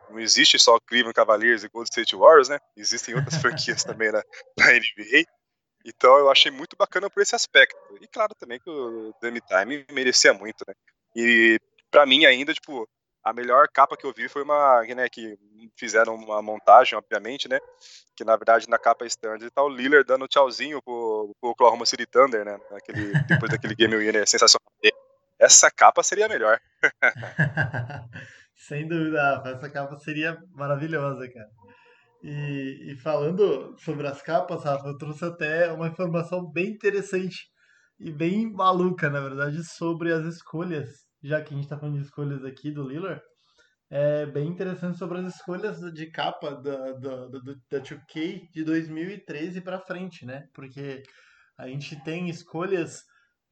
[0.10, 2.60] não existe só Cleveland Cavaliers e Golden State Warriors, né?
[2.76, 4.24] Existem outras franquias também na,
[4.58, 5.26] na NBA.
[5.86, 7.78] Então eu achei muito bacana por esse aspecto.
[8.02, 10.74] E claro também que o Dame Time merecia muito, né?
[11.16, 11.60] E
[11.92, 12.88] para mim ainda, tipo,
[13.24, 15.38] a melhor capa que eu vi foi uma, né, que
[15.78, 17.60] fizeram uma montagem, obviamente, né?
[18.16, 22.06] Que na verdade na capa standard tá o Lillard dando tchauzinho pro, pro Oklahoma City
[22.06, 22.60] Thunder, né?
[22.72, 24.68] Naquele, depois daquele game winner sensacional.
[25.40, 26.60] Essa capa seria a melhor.
[28.56, 31.50] Sem dúvida, Rafa, essa capa seria maravilhosa, cara.
[32.22, 37.48] E, e falando sobre as capas, Rafa, eu trouxe até uma informação bem interessante
[38.00, 40.90] e bem maluca, na verdade, sobre as escolhas,
[41.22, 43.22] já que a gente está falando de escolhas aqui do Lillard.
[43.92, 47.40] É bem interessante sobre as escolhas de capa da, da, da,
[47.72, 50.48] da 2K de 2013 para frente, né?
[50.54, 51.02] Porque
[51.58, 53.04] a gente tem escolhas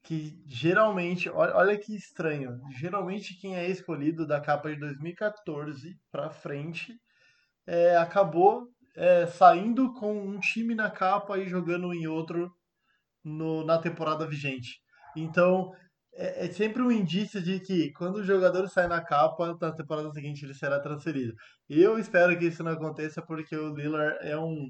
[0.04, 6.30] que geralmente, olha, olha que estranho, geralmente quem é escolhido da capa de 2014 para
[6.30, 6.94] frente
[7.66, 12.50] é, acabou é, saindo com um time na capa e jogando em outro
[13.24, 14.80] no, na temporada vigente.
[15.16, 15.72] Então
[16.14, 20.10] é, é sempre um indício de que quando o jogador sai na capa, na temporada
[20.12, 21.32] seguinte ele será transferido.
[21.68, 24.68] Eu espero que isso não aconteça porque o Lillard é um,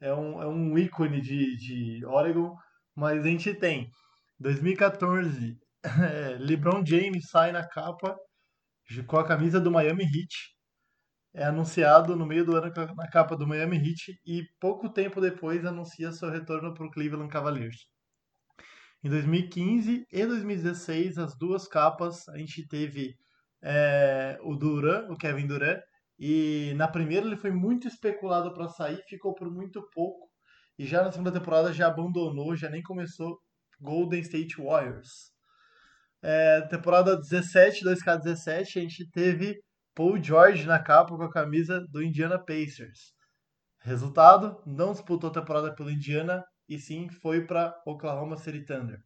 [0.00, 2.54] é um, é um ícone de, de Oregon,
[2.94, 3.90] mas a gente tem
[4.38, 8.16] 2014, é, LeBron James sai na capa
[9.06, 10.53] com a camisa do Miami Heat.
[11.34, 15.66] É anunciado no meio do ano na capa do Miami Heat e pouco tempo depois
[15.66, 17.88] anuncia seu retorno para o Cleveland Cavaliers.
[19.02, 23.16] Em 2015 e 2016, as duas capas, a gente teve
[23.60, 25.80] é, o Duran, o Kevin Durant,
[26.18, 30.30] e na primeira ele foi muito especulado para sair, ficou por muito pouco,
[30.78, 33.38] e já na segunda temporada já abandonou, já nem começou
[33.80, 35.32] Golden State Warriors.
[36.22, 39.60] É, temporada 17, 2K17, a gente teve
[39.94, 43.12] Paul George na capa com a camisa do Indiana Pacers.
[43.78, 48.98] Resultado, não disputou a temporada pelo Indiana, e sim foi para Oklahoma City Thunder.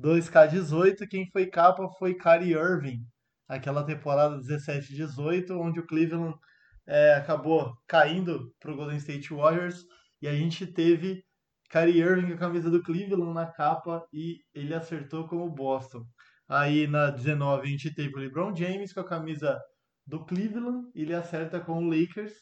[0.00, 3.00] 2K18, quem foi capa foi Kyrie Irving,
[3.46, 6.36] aquela temporada 17-18, onde o Cleveland
[6.86, 9.84] é, acabou caindo para o Golden State Warriors
[10.22, 11.22] e a gente teve
[11.70, 16.04] Kyrie Irving com a camisa do Cleveland na capa e ele acertou com o Boston.
[16.48, 19.60] Aí na 19 a gente teve o LeBron James com a camisa
[20.08, 22.32] do Cleveland, ele acerta com o Lakers.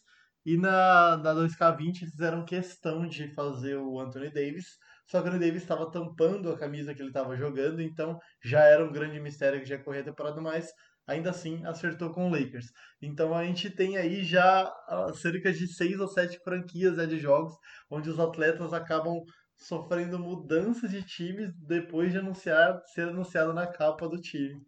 [0.44, 5.28] E na, na 2K20 eles fizeram questão de fazer o Anthony Davis, só que o
[5.28, 9.18] Anthony Davis estava tampando a camisa que ele estava jogando, então já era um grande
[9.18, 10.70] mistério que já corria a temporada, mas
[11.04, 12.66] ainda assim acertou com o Lakers.
[13.02, 17.18] Então a gente tem aí já ah, cerca de seis ou sete franquias né, de
[17.18, 17.52] jogos
[17.90, 19.20] onde os atletas acabam
[19.56, 24.60] sofrendo mudanças de times depois de anunciar ser anunciado na capa do time.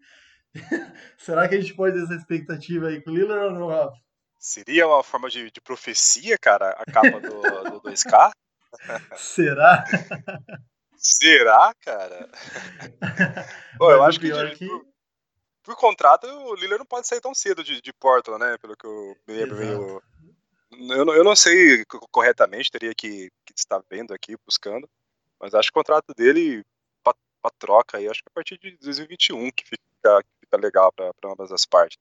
[1.18, 3.96] Será que a gente pode ter essa expectativa aí com o Lillard ou não, Rafa?
[4.38, 8.30] Seria uma forma de, de profecia, cara, a capa do, do 2K?
[9.16, 9.84] Será?
[10.96, 12.28] Será, cara?
[13.78, 14.86] Pô, eu acho que, pior é de- que- por,
[15.62, 18.56] por contrato o Lillard não pode sair tão cedo de, de Portland, né?
[18.58, 20.02] Pelo que eu me lembro meio.
[20.70, 24.88] Eu, não- eu não sei co- corretamente, teria que, que estar vendo aqui, buscando.
[25.40, 26.62] Mas acho que o contrato dele
[27.02, 30.92] pra, pra troca aí, acho que a partir de 2021 que fica, que fica legal
[30.92, 31.98] pra, pra ambas as partes.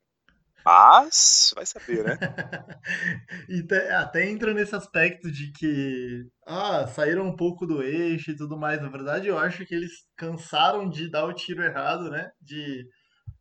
[0.65, 2.17] Mas, vai saber, né?
[3.47, 8.57] e até entra nesse aspecto de que ah, saíram um pouco do eixo e tudo
[8.57, 8.81] mais.
[8.81, 12.29] Na verdade, eu acho que eles cansaram de dar o tiro errado, né?
[12.41, 12.85] De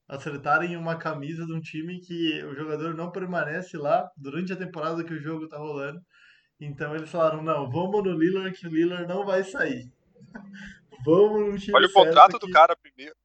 [0.08, 5.02] acertarem uma camisa de um time que o jogador não permanece lá durante a temporada
[5.02, 6.00] que o jogo tá rolando.
[6.60, 9.90] Então eles falaram, não, vamos no Lillard que o Lillard não vai sair.
[11.04, 13.16] vamos no time Olha o contrato do que- cara primeiro.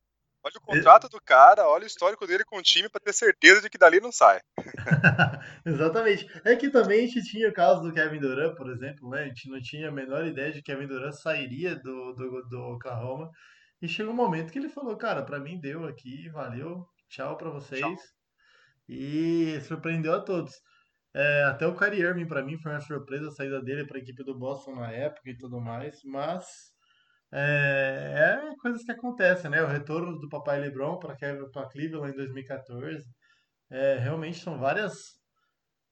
[0.44, 3.62] Olha o contrato do cara, olha o histórico dele com o time pra ter certeza
[3.62, 4.42] de que dali não sai.
[5.66, 6.28] Exatamente.
[6.44, 9.24] É que também a gente tinha o caso do Kevin Durant, por exemplo, né?
[9.24, 12.60] A gente não tinha a menor ideia de que Kevin Durant sairia do, do, do
[12.74, 13.30] Oklahoma.
[13.82, 17.50] E chegou um momento que ele falou, cara, pra mim deu aqui, valeu, tchau pra
[17.50, 17.82] vocês.
[17.82, 17.96] Tchau.
[18.88, 20.54] E surpreendeu a todos.
[21.14, 24.24] É, até o Kyrie Irving pra mim foi uma surpresa a saída dele pra equipe
[24.24, 26.71] do Boston na época e tudo mais, mas
[27.32, 29.62] é, é coisas que acontecem, né?
[29.64, 31.16] O retorno do papai LeBron para
[31.70, 33.06] Cleveland em 2014.
[33.70, 35.22] É, realmente são várias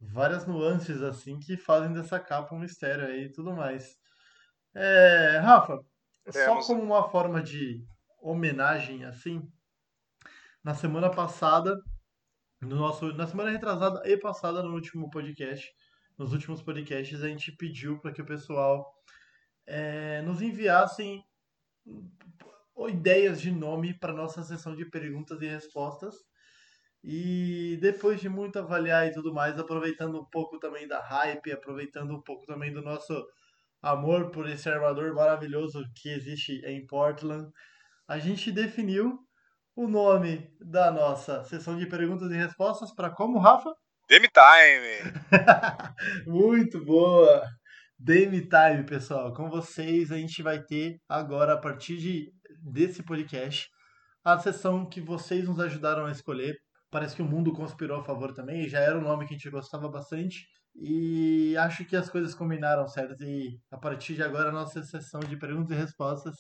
[0.01, 3.97] várias nuances assim que fazem dessa capa um mistério aí e tudo mais.
[4.73, 5.79] É, Rafa,
[6.29, 6.67] só Temos.
[6.67, 7.83] como uma forma de
[8.21, 9.41] homenagem assim,
[10.63, 11.75] na semana passada,
[12.61, 15.69] no nosso, na semana retrasada e passada no último podcast,
[16.17, 18.93] nos últimos podcasts a gente pediu para que o pessoal
[19.65, 21.23] é, nos enviassem
[22.89, 26.15] ideias de nome para nossa sessão de perguntas e respostas.
[27.03, 32.13] E depois de muito avaliar e tudo mais, aproveitando um pouco também da hype, aproveitando
[32.13, 33.25] um pouco também do nosso
[33.81, 37.49] amor por esse armador maravilhoso que existe em Portland,
[38.05, 39.17] a gente definiu
[39.75, 43.73] o nome da nossa sessão de perguntas e respostas para como, Rafa?
[44.09, 45.13] Demi Time!
[46.27, 47.47] Muito boa!
[48.01, 49.33] Dame Time, pessoal.
[49.33, 52.31] Com vocês, a gente vai ter agora, a partir de,
[52.63, 53.69] desse podcast,
[54.23, 56.55] a sessão que vocês nos ajudaram a escolher.
[56.89, 59.49] Parece que o mundo conspirou a favor também, já era um nome que a gente
[59.49, 60.47] gostava bastante.
[60.73, 63.21] E acho que as coisas combinaram certo.
[63.23, 66.35] E a partir de agora, a nossa sessão de perguntas e respostas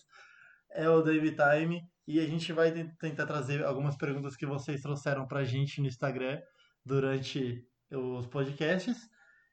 [0.71, 1.81] é o Dave Time.
[2.07, 5.87] E a gente vai ten- tentar trazer algumas perguntas que vocês trouxeram pra gente no
[5.87, 6.39] Instagram
[6.85, 8.97] durante os podcasts.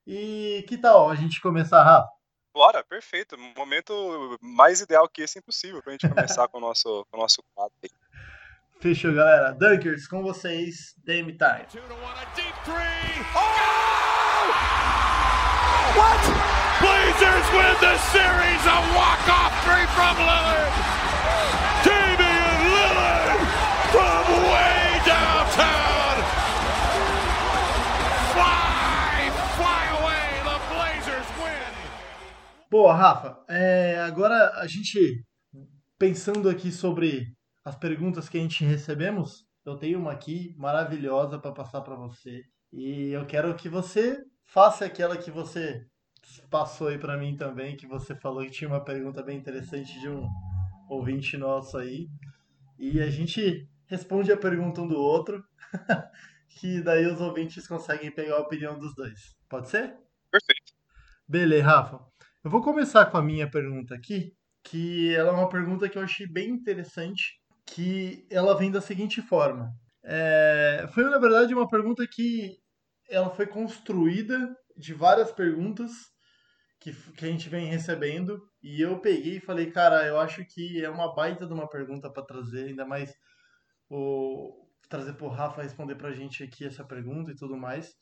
[0.06, 2.08] E que tal a gente começar, Rafa?
[2.54, 3.36] Bora, perfeito.
[3.56, 7.42] Momento mais ideal que esse impossível pra gente começar com o nosso, com o nosso
[7.54, 7.74] quadro.
[7.82, 7.90] aí.
[8.80, 9.52] Fechou, galera.
[9.52, 11.66] Dunkers, com vocês, Dame Time.
[11.70, 13.26] Two to one, a deep three.
[13.34, 13.66] Oh!
[15.98, 16.20] What?
[16.80, 18.62] Blazers win the series.
[18.66, 21.05] A walk-off three from Lillard
[32.68, 35.24] Pô, Rafa, é, agora a gente,
[35.96, 37.32] pensando aqui sobre
[37.64, 42.42] as perguntas que a gente recebemos, eu tenho uma aqui maravilhosa para passar para você.
[42.72, 45.86] E eu quero que você faça aquela que você
[46.50, 50.08] passou aí para mim também, que você falou que tinha uma pergunta bem interessante de
[50.08, 50.26] um
[50.88, 52.08] ouvinte nosso aí.
[52.78, 55.42] E a gente responde a pergunta um do outro,
[56.50, 59.36] que daí os ouvintes conseguem pegar a opinião dos dois.
[59.48, 59.96] Pode ser?
[60.30, 60.72] Perfeito.
[61.28, 62.15] Beleza, Rafa.
[62.46, 64.32] Eu vou começar com a minha pergunta aqui,
[64.62, 69.20] que ela é uma pergunta que eu achei bem interessante, que ela vem da seguinte
[69.20, 69.72] forma.
[70.04, 72.56] É, foi, na verdade, uma pergunta que
[73.10, 75.90] ela foi construída de várias perguntas
[76.78, 80.84] que, que a gente vem recebendo, e eu peguei e falei, cara, eu acho que
[80.84, 83.12] é uma baita de uma pergunta para trazer, ainda mais
[83.90, 87.92] o, trazer pro Rafa responder pra gente aqui essa pergunta e tudo mais.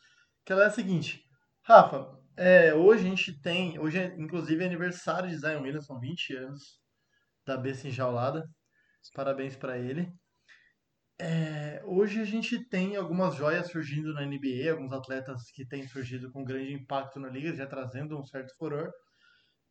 [0.44, 1.24] Que ela é a seguinte,
[1.62, 6.00] Rafa, é, hoje a gente tem, hoje é inclusive é aniversário de Zion Williamson, são
[6.00, 6.80] 20 anos
[7.46, 8.48] da besta enjaulada.
[9.14, 10.12] Parabéns pra ele.
[11.18, 16.32] É, hoje a gente tem algumas joias surgindo na NBA, alguns atletas que têm surgido
[16.32, 18.90] com grande impacto na liga, já trazendo um certo furor.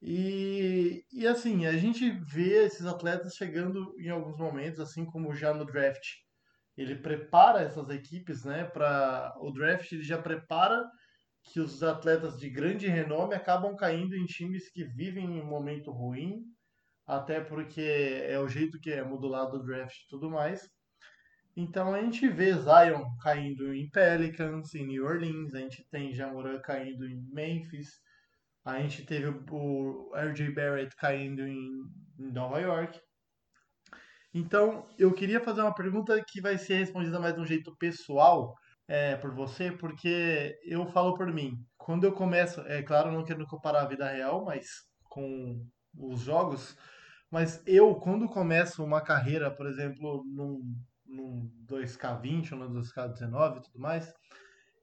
[0.01, 5.53] E, e assim, a gente vê esses atletas chegando em alguns momentos, assim como já
[5.53, 6.05] no draft.
[6.77, 10.83] Ele prepara essas equipes, né, para o draft, ele já prepara
[11.43, 16.41] que os atletas de grande renome acabam caindo em times que vivem um momento ruim,
[17.05, 20.67] até porque é o jeito que é modulado o draft e tudo mais.
[21.55, 26.59] Então a gente vê Zion caindo em Pelicans, em New Orleans, a gente tem Jamoran
[26.61, 28.01] caindo em Memphis,
[28.65, 31.69] a gente teve o RJ Barrett caindo em
[32.17, 32.99] Nova York.
[34.33, 38.55] Então eu queria fazer uma pergunta que vai ser respondida mais de um jeito pessoal
[38.87, 41.57] é, por você, porque eu falo por mim.
[41.77, 44.65] Quando eu começo, é claro, não querendo comparar a vida real, mas
[45.09, 45.65] com
[45.97, 46.75] os jogos,
[47.31, 50.61] mas eu, quando começo uma carreira, por exemplo, num
[51.05, 54.11] num 2K20 ou no 2K19 e tudo mais,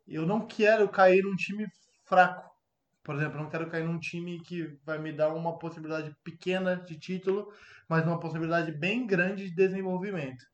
[0.06, 1.66] eu não quero cair num time
[2.06, 2.50] fraco.
[3.02, 6.76] Por exemplo, eu não quero cair num time que vai me dar uma possibilidade pequena
[6.76, 7.52] de título,
[7.88, 10.44] mas uma possibilidade bem grande de desenvolvimento.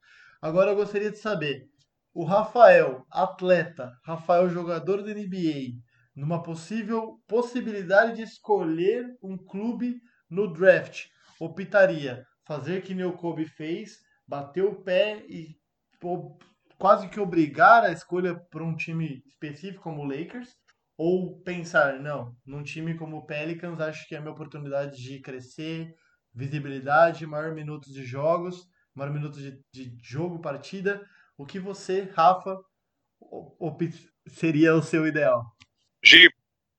[0.40, 1.68] Agora eu gostaria de saber,
[2.16, 5.76] o Rafael, atleta, Rafael, jogador da NBA,
[6.16, 10.00] numa possível possibilidade de escolher um clube
[10.30, 11.08] no draft,
[11.38, 15.58] optaria fazer que o Kobe fez, bater o pé e
[16.78, 20.56] quase que obrigar a escolha para um time específico como o Lakers,
[20.96, 25.20] ou pensar, não, num time como o Pelicans, acho que é a minha oportunidade de
[25.20, 25.94] crescer,
[26.32, 31.04] visibilidade, maior minutos de jogos, maior minutos de, de jogo, partida.
[31.38, 32.58] O que você, Rafa,
[34.28, 35.44] seria o seu ideal?
[36.02, 36.30] Gi,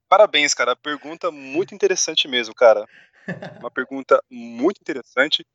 [0.10, 0.76] parabéns, cara.
[0.76, 2.86] Pergunta muito interessante mesmo, cara.
[3.62, 5.46] Uma pergunta muito interessante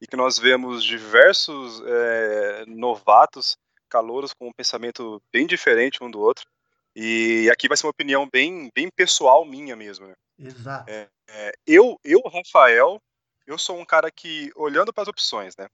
[0.00, 3.56] e que nós vemos diversos é, novatos,
[3.88, 6.44] calouros com um pensamento bem diferente um do outro.
[6.94, 10.06] E aqui vai ser uma opinião bem, bem pessoal minha mesmo.
[10.06, 10.14] Né?
[10.38, 10.90] Exato.
[10.90, 13.00] É, é, eu, eu, Rafael,
[13.46, 15.66] eu sou um cara que, olhando para as opções, né?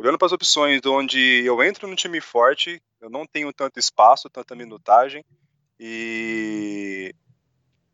[0.00, 4.30] Olhando para as opções onde eu entro num time forte, eu não tenho tanto espaço,
[4.30, 5.22] tanta minutagem,
[5.78, 7.14] e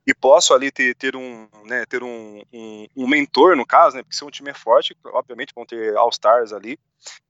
[0.07, 4.05] e posso ali ter, ter um, né, ter um, um, um, mentor, no caso, né,
[4.05, 6.79] porque se um time é forte, obviamente vão ter All-Stars ali,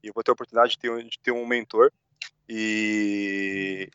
[0.02, 1.90] e eu vou ter a oportunidade de ter, de ter um mentor,
[2.46, 3.88] e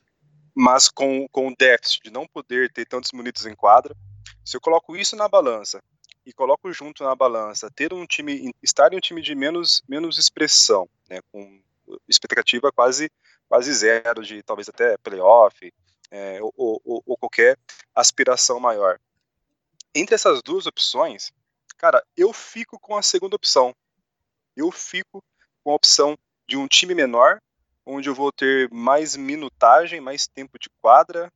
[0.55, 3.95] mas com, com o déficit de não poder ter tantos minutos em quadra,
[4.43, 5.79] se eu coloco isso na balança,
[6.25, 10.17] e coloco junto na balança ter um time, estar em um time de menos, menos
[10.17, 11.61] expressão, né, com
[12.07, 13.11] expectativa quase,
[13.47, 15.73] quase zero de talvez até playoff,
[16.09, 17.57] é, ou, ou, ou, qualquer
[17.95, 18.99] aspiração maior.
[19.95, 21.31] Entre essas duas opções,
[21.77, 23.75] cara, eu fico com a segunda opção.
[24.55, 25.23] Eu fico
[25.63, 26.17] com a opção
[26.47, 27.41] de um time menor,
[27.85, 31.31] onde eu vou ter mais minutagem, mais tempo de quadra,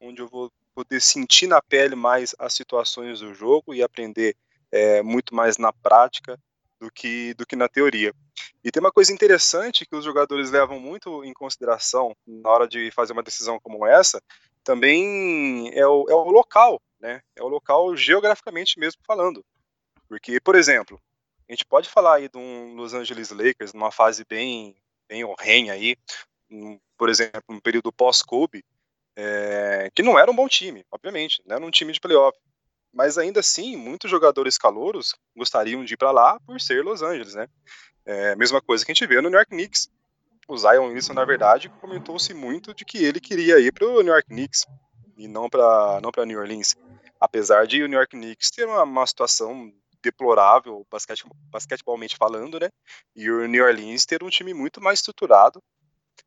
[0.00, 4.36] onde eu vou poder sentir na pele mais as situações do jogo e aprender
[4.72, 6.38] é, muito mais na prática
[6.80, 8.12] do que, do que na teoria.
[8.62, 12.90] E tem uma coisa interessante que os jogadores levam muito em consideração na hora de
[12.90, 14.20] fazer uma decisão como essa,
[14.64, 17.22] também é o, é o local, né?
[17.36, 19.44] É o local geograficamente mesmo falando.
[20.08, 21.00] Porque, por exemplo,
[21.48, 24.74] a gente pode falar aí de um Los Angeles Lakers numa fase bem,
[25.06, 25.96] bem horrenha aí,
[26.50, 28.64] um, por exemplo, no período pós-Kobe,
[29.16, 32.38] é, que não era um bom time, obviamente, não era um time de playoff
[32.94, 37.34] mas ainda assim, muitos jogadores calouros gostariam de ir para lá por ser Los Angeles,
[37.34, 37.48] né?
[38.06, 39.88] É, mesma coisa que a gente vê no New York Knicks.
[40.46, 44.12] O Zion Wilson, na verdade, comentou-se muito de que ele queria ir para o New
[44.12, 44.66] York Knicks
[45.16, 46.76] e não para não para New Orleans.
[47.18, 52.68] Apesar de o New York Knicks ter uma, uma situação deplorável, basquete, basquetebolmente falando, né?
[53.16, 55.62] E o New Orleans ter um time muito mais estruturado,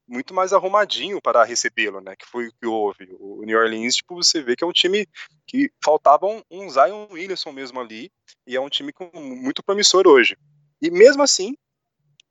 [0.08, 2.16] muito mais arrumadinho para recebê-lo, né?
[2.16, 3.08] Que foi o que houve.
[3.20, 5.08] O New Orleans, tipo, você vê que é um time
[5.46, 8.12] que faltava um, Zion Williamson mesmo ali,
[8.46, 10.38] e é um time com, muito promissor hoje.
[10.82, 11.56] E mesmo assim,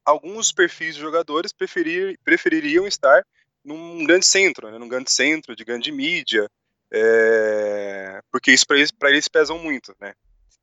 [0.04, 3.24] alguns perfis de jogadores preferir, prefeririam estar
[3.64, 4.78] num grande centro, né?
[4.78, 6.48] num grande centro de grande mídia,
[6.92, 10.14] é, porque isso para eles, eles pesam muito, né?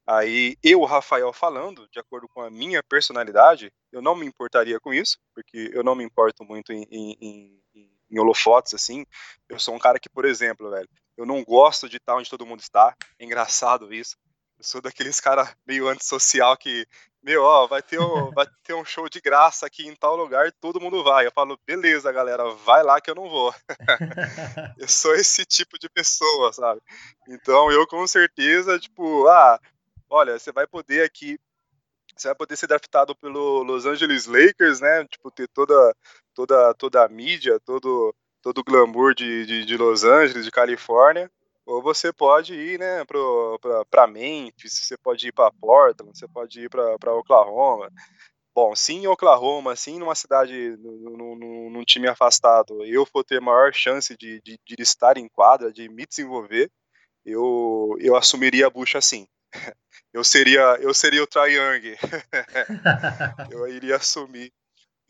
[0.06, 4.94] Aí eu, Rafael, falando, de acordo com a minha personalidade, eu não me importaria com
[4.94, 9.06] isso, porque eu não me importo muito em, em, em, em holofotes, assim.
[9.48, 12.46] Eu sou um cara que, por exemplo, velho, eu não gosto de estar onde todo
[12.46, 12.96] mundo está.
[13.18, 14.18] É engraçado isso.
[14.58, 16.86] Eu sou daqueles cara meio antissocial que,
[17.22, 20.52] meu, ó, vai ter, um, vai ter um show de graça aqui em tal lugar,
[20.60, 21.26] todo mundo vai.
[21.26, 23.54] Eu falo, beleza, galera, vai lá que eu não vou.
[24.78, 26.82] eu sou esse tipo de pessoa, sabe?
[27.28, 29.60] Então eu com certeza, tipo, ah,
[30.14, 31.40] olha, você vai poder aqui,
[32.16, 35.06] você vai poder ser draftado pelo Los Angeles Lakers, né?
[35.08, 35.96] Tipo, ter toda,
[36.34, 41.32] toda, toda a mídia, todo, todo o glamour de, de, de Los Angeles, de Califórnia.
[41.66, 43.04] Ou você pode ir, né,
[43.90, 47.90] para Memphis, você pode ir para Portland, você pode ir para Oklahoma.
[48.56, 53.42] Bom, sim em Oklahoma, sim numa cidade, num, num, num time afastado, eu for ter
[53.42, 56.70] maior chance de, de, de, estar em quadra, de me desenvolver,
[57.26, 59.28] eu, eu assumiria a bucha assim
[60.14, 61.96] eu seria eu seria o Trae Young.
[63.52, 64.52] eu iria assumir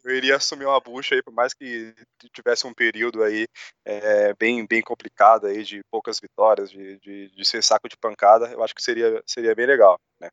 [0.03, 1.93] eu iria assumir uma bucha aí, por mais que
[2.33, 3.47] tivesse um período aí
[3.85, 8.51] é, bem, bem complicado aí, de poucas vitórias, de, de, de, ser saco de pancada,
[8.51, 10.29] eu acho que seria, seria bem legal, né?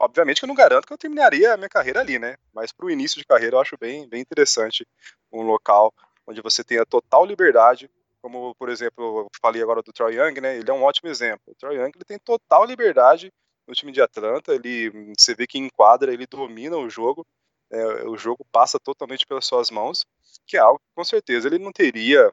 [0.00, 2.36] Obviamente que eu não garanto que eu terminaria a minha carreira ali, né?
[2.52, 4.86] Mas para o início de carreira eu acho bem, bem interessante
[5.32, 5.92] um local
[6.26, 7.90] onde você tenha total liberdade,
[8.22, 10.56] como, por exemplo, eu falei agora do Troy Young, né?
[10.56, 11.40] Ele é um ótimo exemplo.
[11.46, 13.32] O Troy Young ele tem total liberdade
[13.70, 17.24] no time de Atlanta, ele, você vê que enquadra, ele domina o jogo,
[17.70, 20.04] é, o jogo passa totalmente pelas suas mãos,
[20.44, 22.32] que é algo que com certeza ele não teria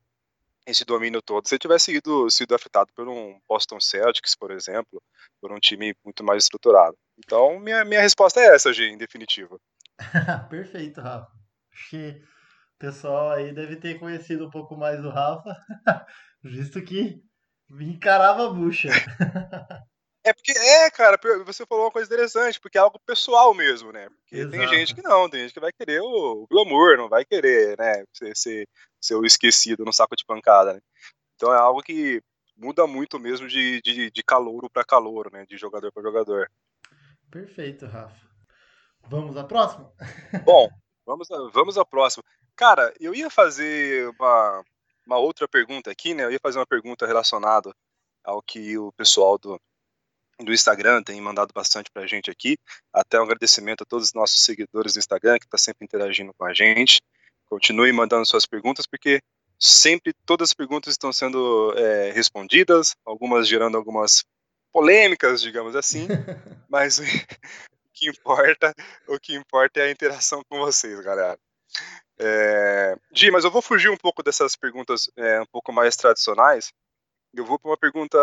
[0.66, 5.02] esse domínio todo se ele tivesse ido, sido afetado por um Boston Celtics, por exemplo,
[5.40, 6.98] por um time muito mais estruturado.
[7.18, 9.62] Então, minha, minha resposta é essa, G, em definitivo.
[10.50, 11.32] Perfeito, Rafa.
[11.72, 15.56] Acho que o pessoal aí deve ter conhecido um pouco mais do Rafa,
[16.44, 17.22] visto que
[17.80, 18.90] encarava a bucha.
[20.28, 24.10] É porque, é, cara, você falou uma coisa interessante, porque é algo pessoal mesmo, né?
[24.10, 24.52] Porque Exato.
[24.52, 28.04] tem gente que não, tem gente que vai querer o glamour, não vai querer, né,
[28.12, 28.70] ser, ser,
[29.00, 30.82] ser o esquecido no saco de pancada, né?
[31.36, 32.22] Então é algo que
[32.58, 35.46] muda muito mesmo de, de, de calouro para calouro, né?
[35.48, 36.52] De jogador para jogador.
[37.32, 38.28] Perfeito, Rafa.
[39.08, 39.94] Vamos à próxima?
[40.44, 40.70] Bom,
[41.06, 42.22] vamos, vamos à próxima.
[42.54, 44.62] Cara, eu ia fazer uma,
[45.06, 46.26] uma outra pergunta aqui, né?
[46.26, 47.74] Eu ia fazer uma pergunta relacionada
[48.26, 49.58] ao que o pessoal do,
[50.40, 52.58] do Instagram tem mandado bastante para a gente aqui.
[52.94, 56.46] Até um agradecimento a todos os nossos seguidores do Instagram que está sempre interagindo com
[56.46, 57.02] a gente.
[57.46, 59.20] Continue mandando suas perguntas, porque
[59.60, 64.24] sempre todas as perguntas estão sendo é, respondidas, algumas gerando algumas
[64.72, 66.08] polêmicas, digamos assim,
[66.70, 68.74] mas o que importa,
[69.08, 71.40] o que importa é a interação com vocês, galera.
[72.20, 72.96] É...
[73.14, 76.72] Gi, mas eu vou fugir um pouco dessas perguntas é, um pouco mais tradicionais.
[77.34, 78.18] Eu vou para uma pergunta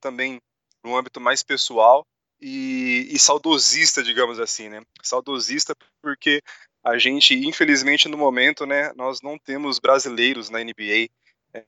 [0.00, 0.40] também
[0.84, 2.06] no âmbito mais pessoal
[2.40, 4.82] e, e, saudosista, digamos assim, né?
[5.02, 6.40] Saudosista porque
[6.84, 11.08] a gente, infelizmente, no momento, né, nós não temos brasileiros na NBA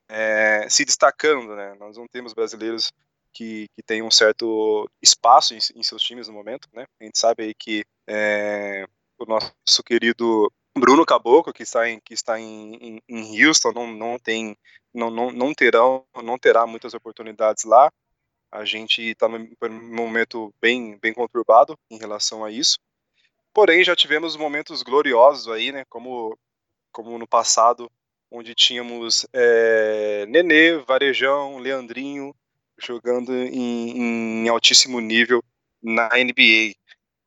[0.09, 1.75] é, se destacando, né?
[1.79, 2.93] Nós não temos brasileiros
[3.33, 6.87] que, que têm um certo espaço em, em, seus times no momento, né?
[7.01, 8.87] A gente sabe aí que é,
[9.19, 14.19] o nosso querido Bruno Caboclo, que está em, que está em, em Houston, não, não
[14.19, 14.57] tem,
[14.95, 17.91] não, não, não terão, não terá muitas oportunidades lá.
[18.51, 19.49] A gente está num
[19.95, 22.79] momento bem, bem conturbado em relação a isso.
[23.53, 25.85] Porém, já tivemos momentos gloriosos aí, né?
[25.89, 26.37] Como,
[26.93, 27.91] como no passado,
[28.31, 32.35] onde tínhamos é, Nenê, Varejão, Leandrinho
[32.79, 35.43] jogando em, em altíssimo nível
[35.83, 36.75] na NBA.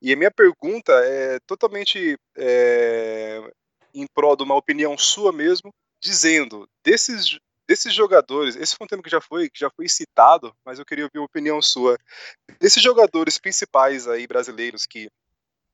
[0.02, 3.42] E a minha pergunta é totalmente é,
[3.94, 9.04] em prol de uma opinião sua mesmo, dizendo desses desses jogadores, esse foi um tema
[9.04, 11.98] que já foi, que já foi citado, mas eu queria ouvir uma opinião sua.
[12.60, 15.10] Desses jogadores principais aí brasileiros que,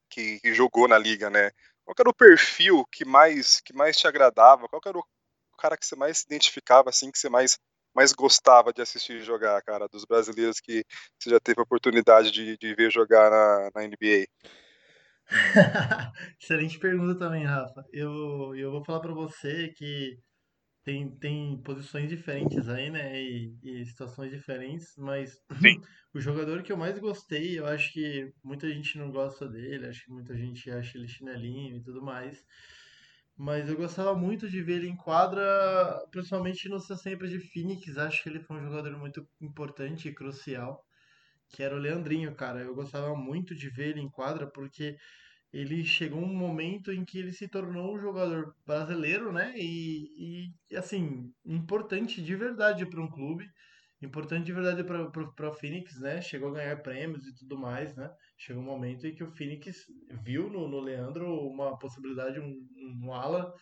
[0.10, 1.52] que, que jogou na liga, né?
[1.84, 4.68] Qual era o perfil que mais que mais te agradava?
[4.68, 5.04] Qual era o
[5.58, 7.58] cara que você mais se identificava assim, que você mais
[7.96, 10.86] mais gostava de assistir jogar, cara, dos brasileiros que
[11.18, 14.28] você já teve a oportunidade de, de ver jogar na, na NBA?
[16.42, 17.84] Excelente pergunta também, Rafa.
[17.92, 20.20] Eu, eu vou falar para você que
[20.90, 23.22] tem, tem posições diferentes aí, né?
[23.22, 25.88] E, e situações diferentes, mas Sim.
[26.14, 30.04] o jogador que eu mais gostei, eu acho que muita gente não gosta dele, acho
[30.06, 32.44] que muita gente acha ele chinelinho e tudo mais.
[33.38, 35.44] Mas eu gostava muito de ver ele em quadra,
[36.12, 37.98] principalmente no sempre de Phoenix.
[37.98, 40.84] Acho que ele foi um jogador muito importante e crucial,
[41.50, 42.62] que era o Leandrinho, cara.
[42.62, 44.98] Eu gostava muito de ver ele em quadra porque
[45.52, 49.54] ele chegou um momento em que ele se tornou um jogador brasileiro, né?
[49.56, 53.50] E, e assim, importante de verdade para um clube,
[54.02, 56.22] importante de verdade para o Phoenix, né?
[56.22, 58.12] Chegou a ganhar prêmios e tudo mais, né?
[58.38, 59.86] Chegou um momento em que o Phoenix
[60.24, 62.68] viu no, no Leandro uma possibilidade, um,
[63.04, 63.54] um ala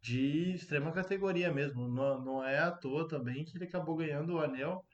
[0.00, 1.88] de extrema categoria mesmo.
[1.88, 4.84] Não, não é à toa também que ele acabou ganhando o anel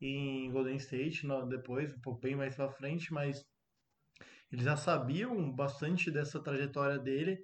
[0.00, 3.44] em Golden State no, depois, um pouco bem mais para frente, mas
[4.52, 7.38] eles já sabiam bastante dessa trajetória dele,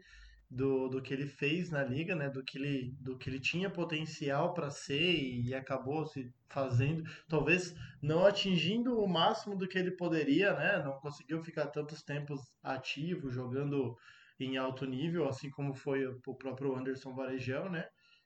[0.51, 2.31] do, do que ele fez na liga, né?
[2.31, 7.03] Do que ele, do que ele tinha potencial para ser e, e acabou se fazendo,
[7.29, 10.83] talvez não atingindo o máximo do que ele poderia, né?
[10.85, 13.97] Não conseguiu ficar tantos tempos ativo, jogando
[14.39, 17.85] em alto nível, assim como foi o próprio Anderson Varejão, né?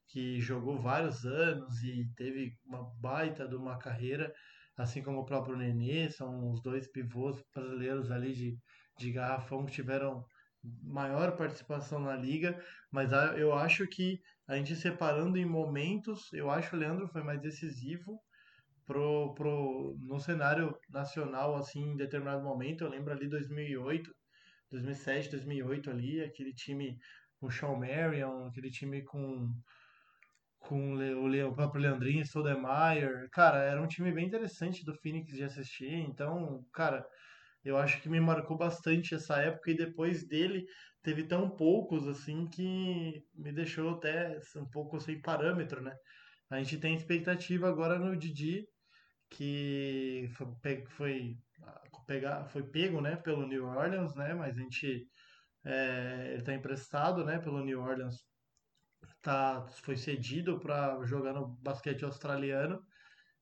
[0.09, 4.33] Que jogou vários anos e teve uma baita de uma carreira,
[4.81, 8.59] assim como o próprio Nenê, são os dois pivôs brasileiros ali de,
[8.99, 10.24] de garrafão que tiveram
[10.83, 12.59] maior participação na liga,
[12.91, 17.22] mas eu acho que a gente separando em momentos, eu acho que o Leandro foi
[17.22, 18.20] mais decisivo
[18.87, 22.85] pro, pro, no cenário nacional, assim, em determinado momento.
[22.85, 24.12] Eu lembro ali 2008,
[24.70, 26.99] 2007, 2008 ali, aquele time
[27.39, 29.49] com o Sean Marion, aquele time com
[30.61, 33.29] com o, Le, o próprio Leandrinho, Stoudemire.
[33.33, 35.93] Cara, era um time bem interessante do Phoenix de assistir.
[35.93, 37.05] Então, cara,
[37.65, 40.65] eu acho que me marcou bastante essa época e depois dele
[41.03, 45.95] teve tão poucos assim que me deixou até um pouco sem parâmetro, né?
[46.51, 48.67] A gente tem expectativa agora no Didi,
[49.31, 51.37] que foi, foi,
[52.07, 54.35] pegar, foi pego né, pelo New Orleans, né?
[54.35, 55.07] Mas a gente
[55.65, 58.17] é, ele está emprestado né, pelo New Orleans,
[59.22, 62.84] tá, foi cedido para jogar no basquete australiano.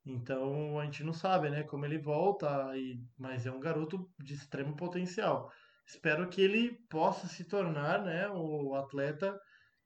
[0.05, 4.35] Então a gente não sabe, né, como ele volta, e, mas é um garoto de
[4.35, 5.53] extremo potencial.
[5.87, 9.39] Espero que ele possa se tornar, né, o atleta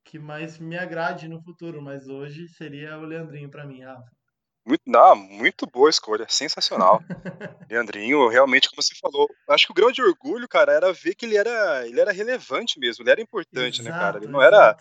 [0.05, 4.11] que mais me agrade no futuro, mas hoje seria o Leandrinho para mim, Rafa.
[4.65, 7.03] Muito, não, muito boa escolha, sensacional.
[7.71, 11.37] Leandrinho, realmente, como você falou, acho que o grande orgulho, cara, era ver que ele
[11.37, 14.19] era, ele era relevante mesmo, ele era importante, exato, né, cara?
[14.19, 14.55] Ele não exato.
[14.55, 14.77] era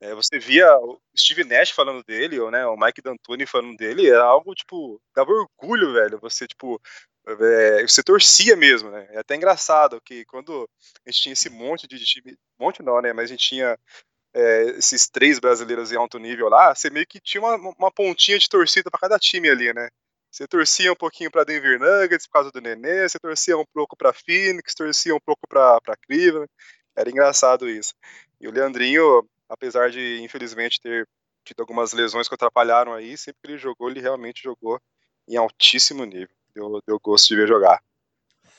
[0.00, 4.08] é, você via o Steve Nash falando dele, ou né, o Mike D'Antoni falando dele,
[4.08, 6.18] era algo, tipo, dava orgulho, velho.
[6.20, 6.80] Você, tipo,
[7.26, 9.06] é, você torcia mesmo, né?
[9.10, 10.68] É até engraçado que quando
[11.06, 13.12] a gente tinha esse monte de time, monte não, né?
[13.12, 13.78] Mas a gente tinha
[14.34, 18.38] é, esses três brasileiros em alto nível lá, você meio que tinha uma, uma pontinha
[18.38, 19.88] de torcida para cada time ali, né?
[20.30, 23.96] Você torcia um pouquinho para Denver Nuggets por causa do Nenê, você torcia um pouco
[23.96, 26.50] para Phoenix, torcia um pouco para Cleveland.
[26.96, 27.94] Era engraçado isso.
[28.40, 29.24] E o Leandrinho,
[29.54, 31.08] apesar de infelizmente ter
[31.44, 34.80] tido algumas lesões que atrapalharam aí, sempre que ele jogou, ele realmente jogou
[35.28, 36.34] em altíssimo nível.
[36.54, 37.82] Deu, deu gosto de ver jogar.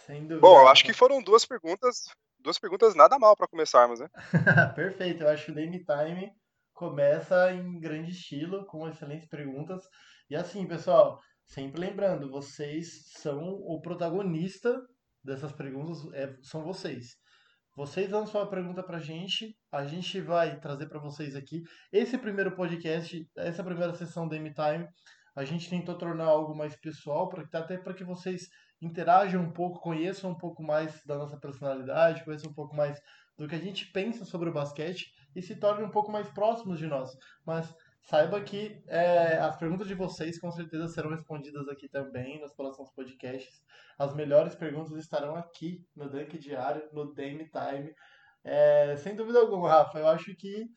[0.05, 0.39] Sem dúvida.
[0.39, 2.05] Bom, eu acho que foram duas perguntas,
[2.39, 4.07] duas perguntas nada mal para começarmos, né?
[4.75, 6.31] Perfeito, eu acho que o Game Time
[6.73, 9.81] começa em grande estilo, com excelentes perguntas.
[10.29, 14.79] E assim, pessoal, sempre lembrando, vocês são o protagonista
[15.23, 17.17] dessas perguntas, é, são vocês.
[17.75, 21.61] Vocês dão sua pergunta pra gente, a gente vai trazer para vocês aqui.
[21.91, 24.87] Esse primeiro podcast, essa primeira sessão do M-Time,
[25.35, 28.47] a gente tentou tornar algo mais pessoal, pra, até para que vocês
[28.81, 32.97] interajam um pouco, conheçam um pouco mais da nossa personalidade, conheçam um pouco mais
[33.37, 36.79] do que a gente pensa sobre o basquete e se tornem um pouco mais próximos
[36.79, 37.11] de nós.
[37.45, 37.75] Mas
[38.05, 42.91] saiba que é, as perguntas de vocês com certeza serão respondidas aqui também nos próximos
[42.91, 43.61] podcasts.
[43.97, 47.93] As melhores perguntas estarão aqui no Dunk Diário, no Dame Time.
[48.43, 50.67] É, sem dúvida alguma, Rafa, eu acho que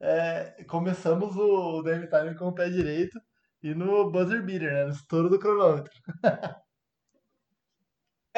[0.00, 3.20] é, começamos o Dame Time com o pé direito
[3.62, 5.92] e no buzzer beater, né, no estouro do cronômetro.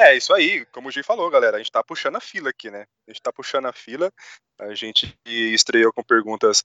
[0.01, 2.71] É, isso aí, como o Gi falou, galera, a gente tá puxando a fila aqui,
[2.71, 2.85] né?
[3.05, 4.09] A gente tá puxando a fila,
[4.57, 6.63] a gente estreou com perguntas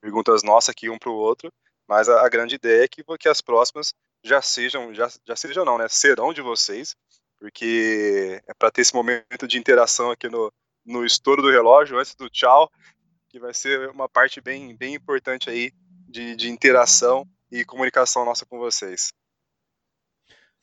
[0.00, 1.52] perguntas nossas aqui um pro outro,
[1.88, 3.92] mas a, a grande ideia é que, que as próximas
[4.24, 5.86] já sejam, já, já sejam não, né?
[5.88, 6.94] Serão de vocês,
[7.38, 10.52] porque é para ter esse momento de interação aqui no,
[10.84, 12.70] no estouro do relógio, antes do tchau,
[13.28, 15.72] que vai ser uma parte bem, bem importante aí
[16.08, 19.12] de, de interação e comunicação nossa com vocês.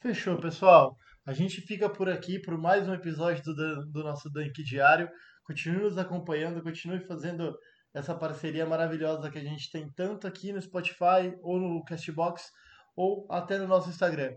[0.02, 0.96] Fechou, pessoal.
[1.26, 5.08] A gente fica por aqui por mais um episódio do, do nosso Dunk Diário.
[5.46, 7.56] Continue nos acompanhando, continue fazendo
[7.94, 12.52] essa parceria maravilhosa que a gente tem tanto aqui no Spotify ou no Castbox
[12.96, 14.36] ou até no nosso Instagram.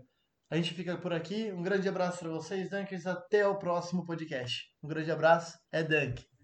[0.49, 1.51] A gente fica por aqui.
[1.51, 3.05] Um grande abraço para vocês, Dunkers.
[3.07, 4.65] Até o próximo podcast.
[4.83, 5.57] Um grande abraço.
[5.71, 6.25] É Dunk.